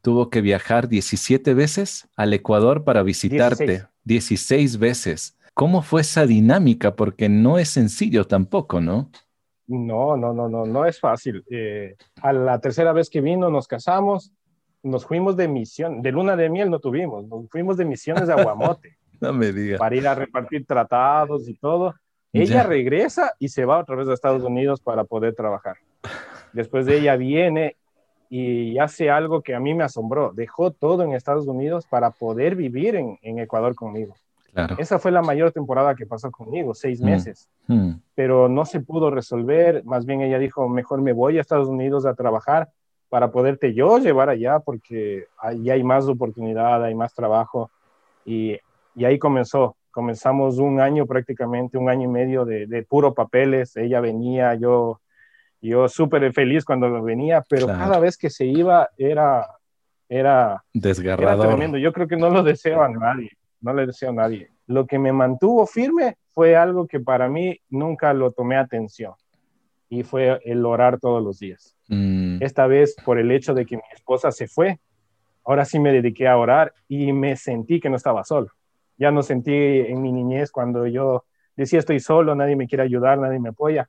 tuvo 0.03 0.31
que 0.31 0.40
viajar 0.40 0.88
17 0.88 1.55
veces 1.55 2.09
al 2.16 2.33
Ecuador 2.33 2.85
para 2.85 3.03
visitarte. 3.03 3.87
16 4.05 4.79
veces. 4.79 5.38
¿Cómo 5.59 5.83
fue 5.83 6.03
esa 6.03 6.25
dinámica? 6.25 6.94
Porque 6.94 7.29
no 7.29 7.59
es 7.59 7.71
sencillo 7.71 8.29
tampoco, 8.29 8.81
¿no? 8.81 9.11
No, 9.66 10.16
no, 10.16 10.33
no, 10.33 10.49
no, 10.49 10.64
no 10.64 10.85
es 10.87 11.01
fácil. 11.01 11.44
Eh, 11.51 11.97
a 12.23 12.33
la 12.33 12.61
tercera 12.61 12.92
vez 12.92 13.11
que 13.11 13.21
vino 13.21 13.51
nos 13.51 13.66
casamos, 13.66 14.33
nos 14.85 15.05
fuimos 15.05 15.37
de 15.37 15.49
misión, 15.49 16.01
de 16.01 16.12
luna 16.12 16.37
de 16.37 16.49
miel 16.49 16.71
no 16.71 16.79
tuvimos, 16.79 17.27
nos 17.27 17.51
fuimos 17.51 17.77
de 17.77 17.87
misiones 17.87 18.29
de 18.29 18.35
Aguamote. 18.35 18.99
no 19.21 19.33
me 19.33 19.51
digas. 19.51 19.81
Para 19.81 19.97
ir 19.97 20.07
a 20.07 20.14
repartir 20.14 20.64
tratados 20.64 21.49
y 21.49 21.55
todo. 21.55 21.92
Ella 22.33 22.62
regresa 22.62 23.33
y 23.40 23.49
se 23.49 23.64
va 23.64 23.81
otra 23.81 23.97
vez 23.97 24.07
a 24.07 24.14
Estados 24.14 24.44
Unidos 24.44 24.81
para 24.81 25.03
poder 25.03 25.35
trabajar. 25.35 25.79
Después 26.53 26.87
de 26.87 26.99
ella 26.99 27.16
viene 27.16 27.75
y 28.31 28.79
hace 28.79 29.11
algo 29.11 29.42
que 29.42 29.57
a 29.57 29.61
mí 29.61 29.75
me 29.75 29.83
asombró. 29.83 30.31
Dejó 30.33 30.71
todo 30.71 31.03
en 31.03 31.14
Estados 31.14 31.49
Unidos 31.49 31.88
para 31.90 32.12
poder 32.12 32.55
vivir 32.55 32.94
en, 32.94 33.18
en 33.23 33.40
Ecuador 33.40 33.75
conmigo. 33.75 34.14
Esa 34.78 34.98
fue 34.98 35.11
la 35.11 35.22
mayor 35.22 35.52
temporada 35.52 35.94
que 35.94 36.06
pasó 36.06 36.30
conmigo, 36.30 36.74
seis 36.74 37.00
mm, 37.00 37.04
meses. 37.04 37.48
Mm. 37.66 37.92
Pero 38.14 38.48
no 38.48 38.64
se 38.64 38.80
pudo 38.80 39.11
resolver. 39.11 39.84
Más 39.84 40.06
bien 40.06 40.20
ella 40.20 40.38
dijo, 40.38 40.68
mejor 40.68 41.00
me 41.00 41.12
voy 41.12 41.38
a 41.38 41.40
Estados 41.40 41.68
Unidos 41.68 42.06
a 42.06 42.14
trabajar 42.14 42.68
para 43.08 43.30
poderte 43.30 43.72
yo 43.72 43.98
llevar 43.98 44.28
allá 44.28 44.58
porque 44.61 45.26
ahí 45.38 45.70
hay 45.70 45.82
más 45.82 46.06
oportunidad, 46.08 46.84
hay 46.84 46.94
más 46.94 47.14
trabajo. 47.14 47.70
Y, 48.24 48.58
y 48.94 49.04
ahí 49.04 49.18
comenzó. 49.18 49.76
Comenzamos 49.90 50.58
un 50.58 50.80
año 50.80 51.06
prácticamente, 51.06 51.78
un 51.78 51.88
año 51.88 52.04
y 52.04 52.12
medio 52.12 52.44
de, 52.44 52.66
de 52.66 52.82
puro 52.82 53.14
papeles. 53.14 53.76
Ella 53.76 54.00
venía, 54.00 54.54
yo, 54.54 55.00
yo 55.61 55.88
súper 55.88 56.32
feliz 56.32 56.64
cuando 56.64 57.02
venía, 57.02 57.44
pero 57.48 57.66
cada 57.66 57.98
vez 57.98 58.16
que 58.16 58.30
se 58.30 58.44
iba 58.44 58.90
era, 58.96 59.46
era, 60.08 60.62
desgarrador. 60.72 61.46
Era 61.46 61.54
tremendo. 61.54 61.78
Yo 61.78 61.92
creo 61.92 62.06
que 62.06 62.16
no 62.16 62.30
lo 62.30 62.42
deseo 62.42 62.82
a 62.82 62.88
nadie 62.88 63.38
no 63.61 63.75
le 63.75 63.87
deseo 63.87 64.11
a 64.11 64.14
nadie. 64.14 64.51
Lo 64.66 64.87
que 64.87 64.99
me 64.99 65.12
mantuvo 65.12 65.66
firme 65.66 66.16
fue 66.29 66.57
algo 66.57 66.87
que 66.87 67.01
para 67.01 67.29
mí 67.29 67.61
nunca 67.68 68.12
lo 68.12 68.33
tomé 68.33 68.57
atención 68.57 69.14
y 69.88 70.03
fue 70.03 70.40
el 70.44 70.64
orar 70.66 71.01
todos 71.01 71.23
los 71.23 71.38
días. 71.38 71.77
Mm. 71.88 72.42
Esta 72.42 72.66
vez 72.66 72.94
por 73.05 73.18
el 73.18 73.31
hecho 73.31 73.55
de 73.55 73.64
que 73.64 73.77
mi 73.77 73.83
esposa 73.92 74.31
se 74.31 74.47
fue, 74.47 74.79
ahora 75.44 75.64
sí 75.64 75.79
me 75.79 75.92
dediqué 75.92 76.29
a 76.29 76.37
orar 76.37 76.75
y 76.88 77.12
me 77.12 77.37
sentí 77.37 77.81
que 77.81 77.88
no 77.88 77.97
estaba 77.97 78.25
solo. 78.25 78.49
Ya 78.99 79.11
no 79.11 79.23
sentí 79.23 79.53
en 79.53 80.03
mi 80.03 80.12
niñez 80.12 80.51
cuando 80.51 80.87
yo 80.87 81.25
decía 81.57 81.79
estoy 81.79 82.01
solo, 82.01 82.35
nadie 82.35 82.57
me 82.57 82.66
quiere 82.66 82.85
ayudar, 82.85 83.18
nadie 83.18 83.40
me 83.40 83.51
apoya. 83.51 83.88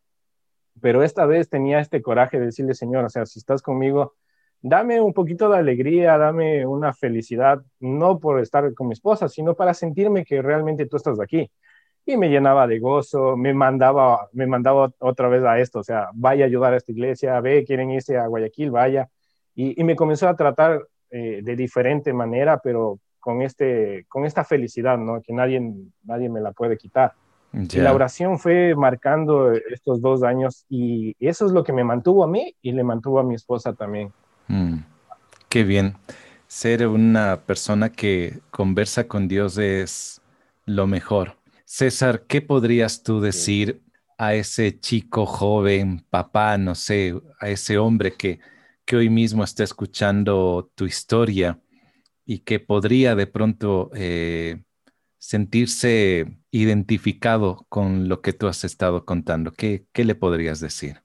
Pero 0.82 1.04
esta 1.04 1.26
vez 1.26 1.50
tenía 1.50 1.80
este 1.80 2.02
coraje 2.02 2.40
de 2.40 2.48
decirle, 2.48 2.74
Señor, 2.74 3.04
o 3.04 3.10
sea, 3.10 3.26
si 3.26 3.40
estás 3.40 3.62
conmigo, 3.62 4.14
dame 4.62 5.00
un 5.02 5.14
poquito 5.14 5.50
de 5.50 5.58
alegría, 5.58 6.18
dame 6.18 6.66
una 6.66 6.94
felicidad, 6.94 7.62
no 7.80 8.20
por 8.20 8.40
estar 8.40 8.74
con 8.74 8.88
mi 8.88 8.94
esposa, 8.94 9.30
sino 9.30 9.56
para 9.56 9.74
sentirme 9.74 10.26
que 10.26 10.42
realmente 10.42 10.86
tú 10.86 10.98
estás 10.98 11.20
aquí. 11.20 11.50
Y 12.06 12.18
me 12.18 12.30
llenaba 12.30 12.66
de 12.68 12.80
gozo, 12.80 13.38
me 13.38 13.54
mandaba, 13.54 14.30
me 14.34 14.48
mandaba 14.48 14.92
otra 15.00 15.28
vez 15.28 15.44
a 15.44 15.60
esto, 15.60 15.80
o 15.80 15.84
sea, 15.84 16.10
vaya 16.14 16.46
a 16.46 16.48
ayudar 16.48 16.74
a 16.74 16.78
esta 16.78 16.92
iglesia, 16.92 17.40
ve, 17.40 17.64
quieren 17.66 17.92
irse 17.92 18.18
a 18.18 18.28
Guayaquil, 18.28 18.72
vaya. 18.72 19.10
Y, 19.56 19.84
me 19.84 19.96
comenzó 19.96 20.28
a 20.28 20.36
tratar 20.36 20.88
eh, 21.12 21.42
de 21.44 21.56
diferente 21.56 22.14
manera, 22.14 22.60
pero 22.64 23.00
con, 23.20 23.42
este, 23.42 24.06
con 24.08 24.26
esta 24.26 24.44
felicidad, 24.44 24.98
¿no? 24.98 25.22
Que 25.22 25.34
nadie, 25.34 25.62
nadie 26.04 26.30
me 26.30 26.40
la 26.40 26.52
puede 26.54 26.78
quitar. 26.78 27.14
la 27.52 27.94
oración 27.94 28.40
fue 28.40 28.74
marcando 28.76 29.52
estos 29.52 30.02
dos 30.02 30.24
años 30.24 30.66
y 30.70 31.16
eso 31.20 31.46
es 31.46 31.52
lo 31.52 31.64
que 31.64 31.74
me 31.74 31.84
mantuvo 31.84 32.24
a 32.24 32.28
mí 32.28 32.56
y 32.62 32.72
le 32.72 32.84
mantuvo 32.84 33.20
a 33.20 33.24
mi 33.24 33.36
esposa 33.36 33.74
también. 33.74 34.12
Mm, 34.50 34.80
qué 35.48 35.64
bien. 35.64 35.96
Ser 36.48 36.88
una 36.88 37.46
persona 37.46 37.92
que 37.92 38.40
conversa 38.52 39.08
con 39.08 39.28
Dios 39.28 39.58
es 39.58 40.22
lo 40.66 40.88
mejor. 40.88 41.38
César, 41.66 42.24
¿qué 42.28 42.42
podrías 42.42 43.04
tú 43.04 43.22
decir 43.22 43.82
a 44.18 44.34
ese 44.34 44.80
chico 44.80 45.26
joven, 45.26 46.04
papá, 46.10 46.58
no 46.58 46.76
sé, 46.76 47.14
a 47.40 47.50
ese 47.50 47.78
hombre 47.78 48.14
que, 48.14 48.40
que 48.86 48.98
hoy 48.98 49.10
mismo 49.10 49.44
está 49.44 49.64
escuchando 49.64 50.72
tu 50.76 50.86
historia 50.86 51.60
y 52.26 52.40
que 52.40 52.60
podría 52.60 53.16
de 53.16 53.28
pronto 53.28 53.92
eh, 53.94 54.64
sentirse 55.20 56.40
identificado 56.52 57.66
con 57.70 58.10
lo 58.10 58.22
que 58.22 58.34
tú 58.34 58.48
has 58.48 58.64
estado 58.64 59.06
contando? 59.06 59.52
¿Qué, 59.52 59.86
¿Qué 59.94 60.04
le 60.04 60.16
podrías 60.16 60.60
decir? 60.60 61.04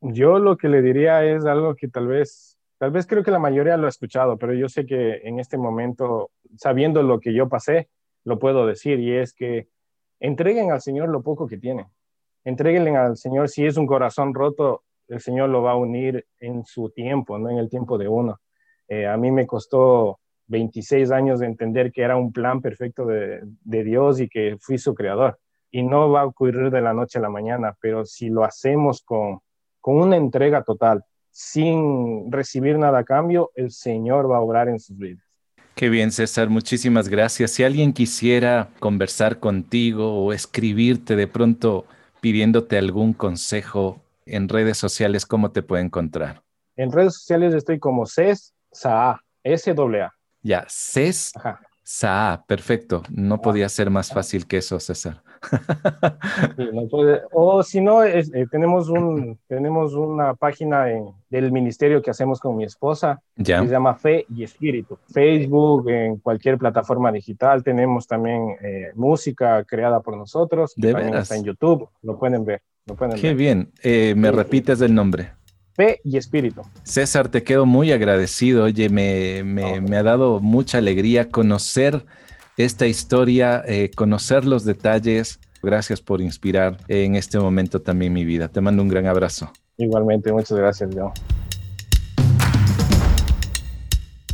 Yo 0.00 0.38
lo 0.38 0.56
que 0.56 0.68
le 0.68 0.82
diría 0.82 1.24
es 1.24 1.46
algo 1.46 1.74
que 1.74 1.88
tal 1.88 2.08
vez, 2.08 2.55
tal 2.78 2.90
vez 2.90 3.06
creo 3.06 3.22
que 3.22 3.30
la 3.30 3.38
mayoría 3.38 3.76
lo 3.76 3.86
ha 3.86 3.90
escuchado, 3.90 4.36
pero 4.36 4.54
yo 4.54 4.68
sé 4.68 4.86
que 4.86 5.20
en 5.24 5.38
este 5.40 5.56
momento, 5.58 6.30
sabiendo 6.56 7.02
lo 7.02 7.20
que 7.20 7.32
yo 7.32 7.48
pasé, 7.48 7.88
lo 8.24 8.38
puedo 8.38 8.66
decir 8.66 8.98
y 9.00 9.16
es 9.16 9.32
que 9.32 9.68
entreguen 10.20 10.70
al 10.70 10.80
Señor 10.80 11.08
lo 11.08 11.22
poco 11.22 11.46
que 11.46 11.58
tienen. 11.58 11.86
Entréguenle 12.44 12.96
al 12.96 13.16
Señor, 13.16 13.48
si 13.48 13.66
es 13.66 13.76
un 13.76 13.86
corazón 13.86 14.34
roto, 14.34 14.84
el 15.08 15.20
Señor 15.20 15.48
lo 15.48 15.62
va 15.62 15.72
a 15.72 15.76
unir 15.76 16.26
en 16.40 16.64
su 16.64 16.90
tiempo, 16.90 17.38
no 17.38 17.50
en 17.50 17.58
el 17.58 17.68
tiempo 17.68 17.98
de 17.98 18.08
uno. 18.08 18.40
Eh, 18.88 19.06
a 19.06 19.16
mí 19.16 19.30
me 19.30 19.46
costó 19.46 20.20
26 20.48 21.10
años 21.10 21.40
de 21.40 21.46
entender 21.46 21.92
que 21.92 22.02
era 22.02 22.16
un 22.16 22.32
plan 22.32 22.60
perfecto 22.60 23.04
de, 23.06 23.40
Dios 23.64 24.20
y 24.20 24.28
que 24.28 24.56
fui 24.60 24.78
su 24.78 24.94
creador. 24.94 25.38
Y 25.70 25.82
no 25.82 26.10
va 26.10 26.22
a 26.22 26.26
ocurrir 26.26 26.70
de 26.70 26.80
la 26.80 26.94
noche 26.94 27.18
a 27.18 27.22
la 27.22 27.28
mañana, 27.30 27.76
pero 27.80 28.04
si 28.04 28.28
lo 28.28 28.44
hacemos 28.44 29.02
con, 29.02 29.40
con 29.80 29.96
una 29.96 30.16
entrega 30.16 30.62
total, 30.62 31.04
sin 31.38 32.32
recibir 32.32 32.78
nada 32.78 33.00
a 33.00 33.04
cambio, 33.04 33.52
el 33.56 33.70
Señor 33.70 34.30
va 34.30 34.38
a 34.38 34.40
obrar 34.40 34.70
en 34.70 34.80
sus 34.80 34.96
vidas. 34.96 35.22
Qué 35.74 35.90
bien, 35.90 36.10
César, 36.10 36.48
muchísimas 36.48 37.10
gracias. 37.10 37.50
Si 37.50 37.62
alguien 37.62 37.92
quisiera 37.92 38.70
conversar 38.80 39.38
contigo 39.38 40.24
o 40.24 40.32
escribirte 40.32 41.14
de 41.14 41.26
pronto 41.26 41.84
pidiéndote 42.22 42.78
algún 42.78 43.12
consejo 43.12 44.00
en 44.24 44.48
redes 44.48 44.78
sociales, 44.78 45.26
¿cómo 45.26 45.50
te 45.50 45.62
puede 45.62 45.82
encontrar? 45.82 46.42
En 46.74 46.90
redes 46.90 47.12
sociales 47.12 47.52
estoy 47.52 47.78
como 47.78 48.06
CES 48.06 48.54
SAA, 48.72 49.20
S-A. 49.44 50.14
Ya, 50.40 50.64
CES 50.70 51.34
SAA, 51.88 52.44
perfecto. 52.48 53.04
No 53.10 53.36
ah. 53.36 53.42
podía 53.42 53.68
ser 53.68 53.90
más 53.90 54.12
fácil 54.12 54.48
que 54.48 54.56
eso, 54.56 54.80
César. 54.80 55.22
o 57.32 57.62
si 57.62 57.80
no, 57.80 58.02
eh, 58.02 58.24
tenemos, 58.50 58.88
un, 58.88 59.38
tenemos 59.46 59.94
una 59.94 60.34
página 60.34 60.86
del 61.30 61.52
ministerio 61.52 62.02
que 62.02 62.10
hacemos 62.10 62.40
con 62.40 62.56
mi 62.56 62.64
esposa, 62.64 63.20
ya. 63.36 63.60
que 63.60 63.66
se 63.66 63.72
llama 63.72 63.94
Fe 63.94 64.26
y 64.34 64.42
Espíritu. 64.42 64.98
Facebook, 65.12 65.88
en 65.88 66.16
cualquier 66.16 66.58
plataforma 66.58 67.12
digital, 67.12 67.62
tenemos 67.62 68.08
también 68.08 68.56
eh, 68.62 68.90
música 68.96 69.62
creada 69.62 70.00
por 70.00 70.16
nosotros, 70.16 70.74
que 70.74 70.90
también 70.92 71.14
está 71.14 71.36
en 71.36 71.44
YouTube, 71.44 71.88
lo 72.02 72.18
pueden 72.18 72.44
ver. 72.44 72.62
Lo 72.86 72.96
pueden 72.96 73.16
Qué 73.16 73.34
bien, 73.34 73.70
eh, 73.84 74.14
me 74.16 74.32
repites 74.32 74.80
el 74.80 74.92
nombre 74.92 75.30
fe 75.76 76.00
y 76.02 76.16
espíritu. 76.16 76.62
César, 76.82 77.28
te 77.28 77.42
quedo 77.42 77.66
muy 77.66 77.92
agradecido. 77.92 78.64
Oye, 78.64 78.88
me, 78.88 79.44
me, 79.44 79.96
ha 79.96 80.02
dado 80.02 80.40
mucha 80.40 80.78
alegría 80.78 81.28
conocer 81.28 82.06
esta 82.56 82.86
historia, 82.86 83.62
eh, 83.66 83.90
conocer 83.94 84.44
los 84.44 84.64
detalles. 84.64 85.38
Gracias 85.62 86.00
por 86.00 86.20
inspirar 86.20 86.78
en 86.88 87.14
este 87.14 87.38
momento 87.38 87.80
también 87.80 88.12
mi 88.12 88.24
vida. 88.24 88.48
Te 88.48 88.60
mando 88.60 88.82
un 88.82 88.88
gran 88.88 89.06
abrazo. 89.06 89.52
Igualmente, 89.76 90.32
muchas 90.32 90.56
gracias, 90.56 90.90
John. 90.94 91.12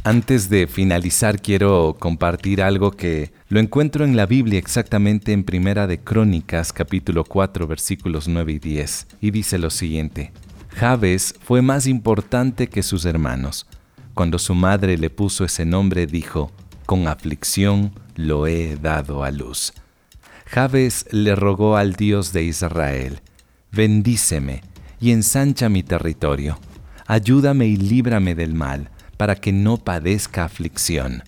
Antes 0.04 0.48
de 0.50 0.66
finalizar, 0.66 1.40
quiero 1.40 1.96
compartir 1.96 2.60
algo 2.60 2.90
que 2.90 3.32
lo 3.48 3.60
encuentro 3.60 4.04
en 4.04 4.16
la 4.16 4.26
Biblia 4.26 4.58
exactamente 4.58 5.32
en 5.32 5.44
Primera 5.44 5.86
de 5.86 6.00
Crónicas, 6.00 6.72
capítulo 6.72 7.22
4, 7.22 7.68
versículos 7.68 8.26
9 8.26 8.52
y 8.52 8.58
10, 8.58 9.06
y 9.20 9.30
dice 9.30 9.58
lo 9.58 9.70
siguiente. 9.70 10.32
Jabes 10.74 11.34
fue 11.42 11.62
más 11.62 11.86
importante 11.86 12.68
que 12.68 12.82
sus 12.82 13.04
hermanos. 13.04 13.66
Cuando 14.14 14.38
su 14.38 14.54
madre 14.54 14.98
le 14.98 15.10
puso 15.10 15.44
ese 15.44 15.64
nombre, 15.64 16.06
dijo, 16.06 16.50
con 16.86 17.08
aflicción 17.08 17.92
lo 18.16 18.46
he 18.46 18.76
dado 18.76 19.22
a 19.22 19.30
luz. 19.30 19.72
Jabes 20.46 21.06
le 21.10 21.34
rogó 21.34 21.76
al 21.76 21.94
Dios 21.94 22.32
de 22.32 22.44
Israel, 22.44 23.20
bendíceme 23.70 24.62
y 25.00 25.12
ensancha 25.12 25.68
mi 25.68 25.82
territorio, 25.82 26.58
ayúdame 27.06 27.66
y 27.66 27.76
líbrame 27.76 28.34
del 28.34 28.54
mal, 28.54 28.90
para 29.16 29.36
que 29.36 29.52
no 29.52 29.78
padezca 29.78 30.44
aflicción. 30.44 31.22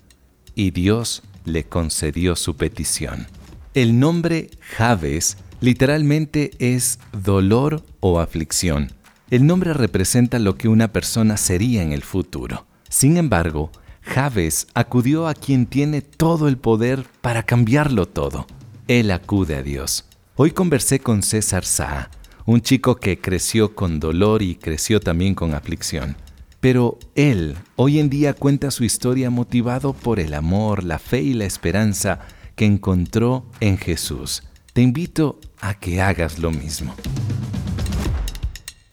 Y 0.55 0.73
Dios 0.73 1.23
le 1.45 1.65
concedió 1.65 2.37
su 2.37 2.57
petición. 2.57 3.27
El 3.73 3.99
nombre 3.99 4.51
Jabes 4.77 5.37
literalmente 5.61 6.51
es 6.59 6.99
dolor 7.13 7.83
o 8.01 8.21
aflicción 8.21 8.91
el 9.35 9.49
nombre 9.49 9.75
representa 9.75 10.39
lo 10.39 10.57
que 10.57 10.69
una 10.69 10.93
persona 10.93 11.37
sería 11.37 11.83
en 11.83 11.91
el 11.91 12.03
futuro. 12.03 12.67
Sin 12.89 13.17
embargo, 13.17 13.73
Javes 14.01 14.69
acudió 14.75 15.27
a 15.27 15.35
quien 15.35 15.67
tiene 15.67 16.03
todo 16.03 16.47
el 16.47 16.57
poder 16.57 17.05
para 17.21 17.43
cambiarlo 17.43 18.07
todo. 18.07 18.47
Él 18.87 19.11
acude 19.11 19.57
a 19.57 19.65
Dios. 19.65 20.05
Hoy 20.37 20.53
conversé 20.53 21.01
con 21.01 21.25
César 21.25 21.65
Saa, 21.65 22.13
un 22.47 22.61
chico 22.61 22.95
que 22.95 23.21
creció 23.21 23.75
con 23.75 23.99
dolor 23.99 24.41
y 24.41 24.55
creció 24.55 25.01
también 25.01 25.35
con 25.35 25.53
aflicción. 25.53 26.17
Pero 26.61 27.01
él 27.17 27.57
hoy 27.75 27.99
en 27.99 28.11
día 28.11 28.35
cuenta 28.35 28.71
su 28.71 28.85
historia 28.85 29.31
motivado 29.31 29.95
por 29.95 30.21
el 30.21 30.33
amor, 30.35 30.85
la 30.85 31.01
fe 31.01 31.23
y 31.23 31.35
la 31.35 31.45
esperanza 31.45 32.21
que 32.55 32.67
encontró 32.67 33.47
en 33.59 33.79
Jesús. 33.79 34.45
Te 34.73 34.83
invito 34.83 35.41
a 35.61 35.75
que 35.75 36.01
hagas 36.01 36.39
lo 36.39 36.53
mismo. 36.53 36.95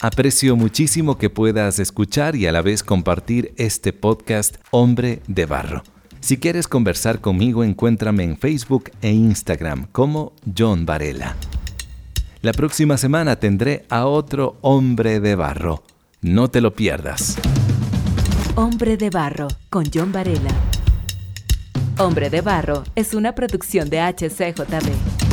Aprecio 0.04 0.56
muchísimo 0.56 1.20
que 1.20 1.30
puedas 1.30 1.78
escuchar 1.78 2.36
y 2.36 2.48
a 2.48 2.52
la 2.52 2.64
vez 2.64 2.82
compartir 2.82 3.54
este 3.58 3.94
podcast 3.94 4.56
Hombre 4.72 5.22
de 5.28 5.46
Barro. 5.46 5.84
Si 6.22 6.38
quieres 6.38 6.68
conversar 6.68 7.22
conmigo, 7.22 7.64
encuéntrame 7.64 8.24
en 8.24 8.36
Facebook 8.36 8.90
e 9.04 9.12
Instagram 9.12 9.86
como 9.92 10.34
John 10.58 10.88
Varela. 10.88 11.36
La 12.42 12.52
próxima 12.52 12.98
semana 12.98 13.36
tendré 13.36 13.86
a 13.90 14.08
otro 14.08 14.58
hombre 14.62 15.20
de 15.20 15.36
barro. 15.36 15.84
No 16.22 16.48
te 16.48 16.62
lo 16.62 16.74
pierdas. 16.74 17.38
Hombre 18.56 18.98
de 18.98 19.12
Barro 19.12 19.50
con 19.70 19.86
John 19.94 20.12
Varela. 20.12 20.52
Hombre 22.00 22.32
de 22.32 22.42
Barro 22.42 22.84
es 22.96 23.14
una 23.14 23.36
producción 23.36 23.92
de 23.92 24.00
HCJB. 24.02 25.31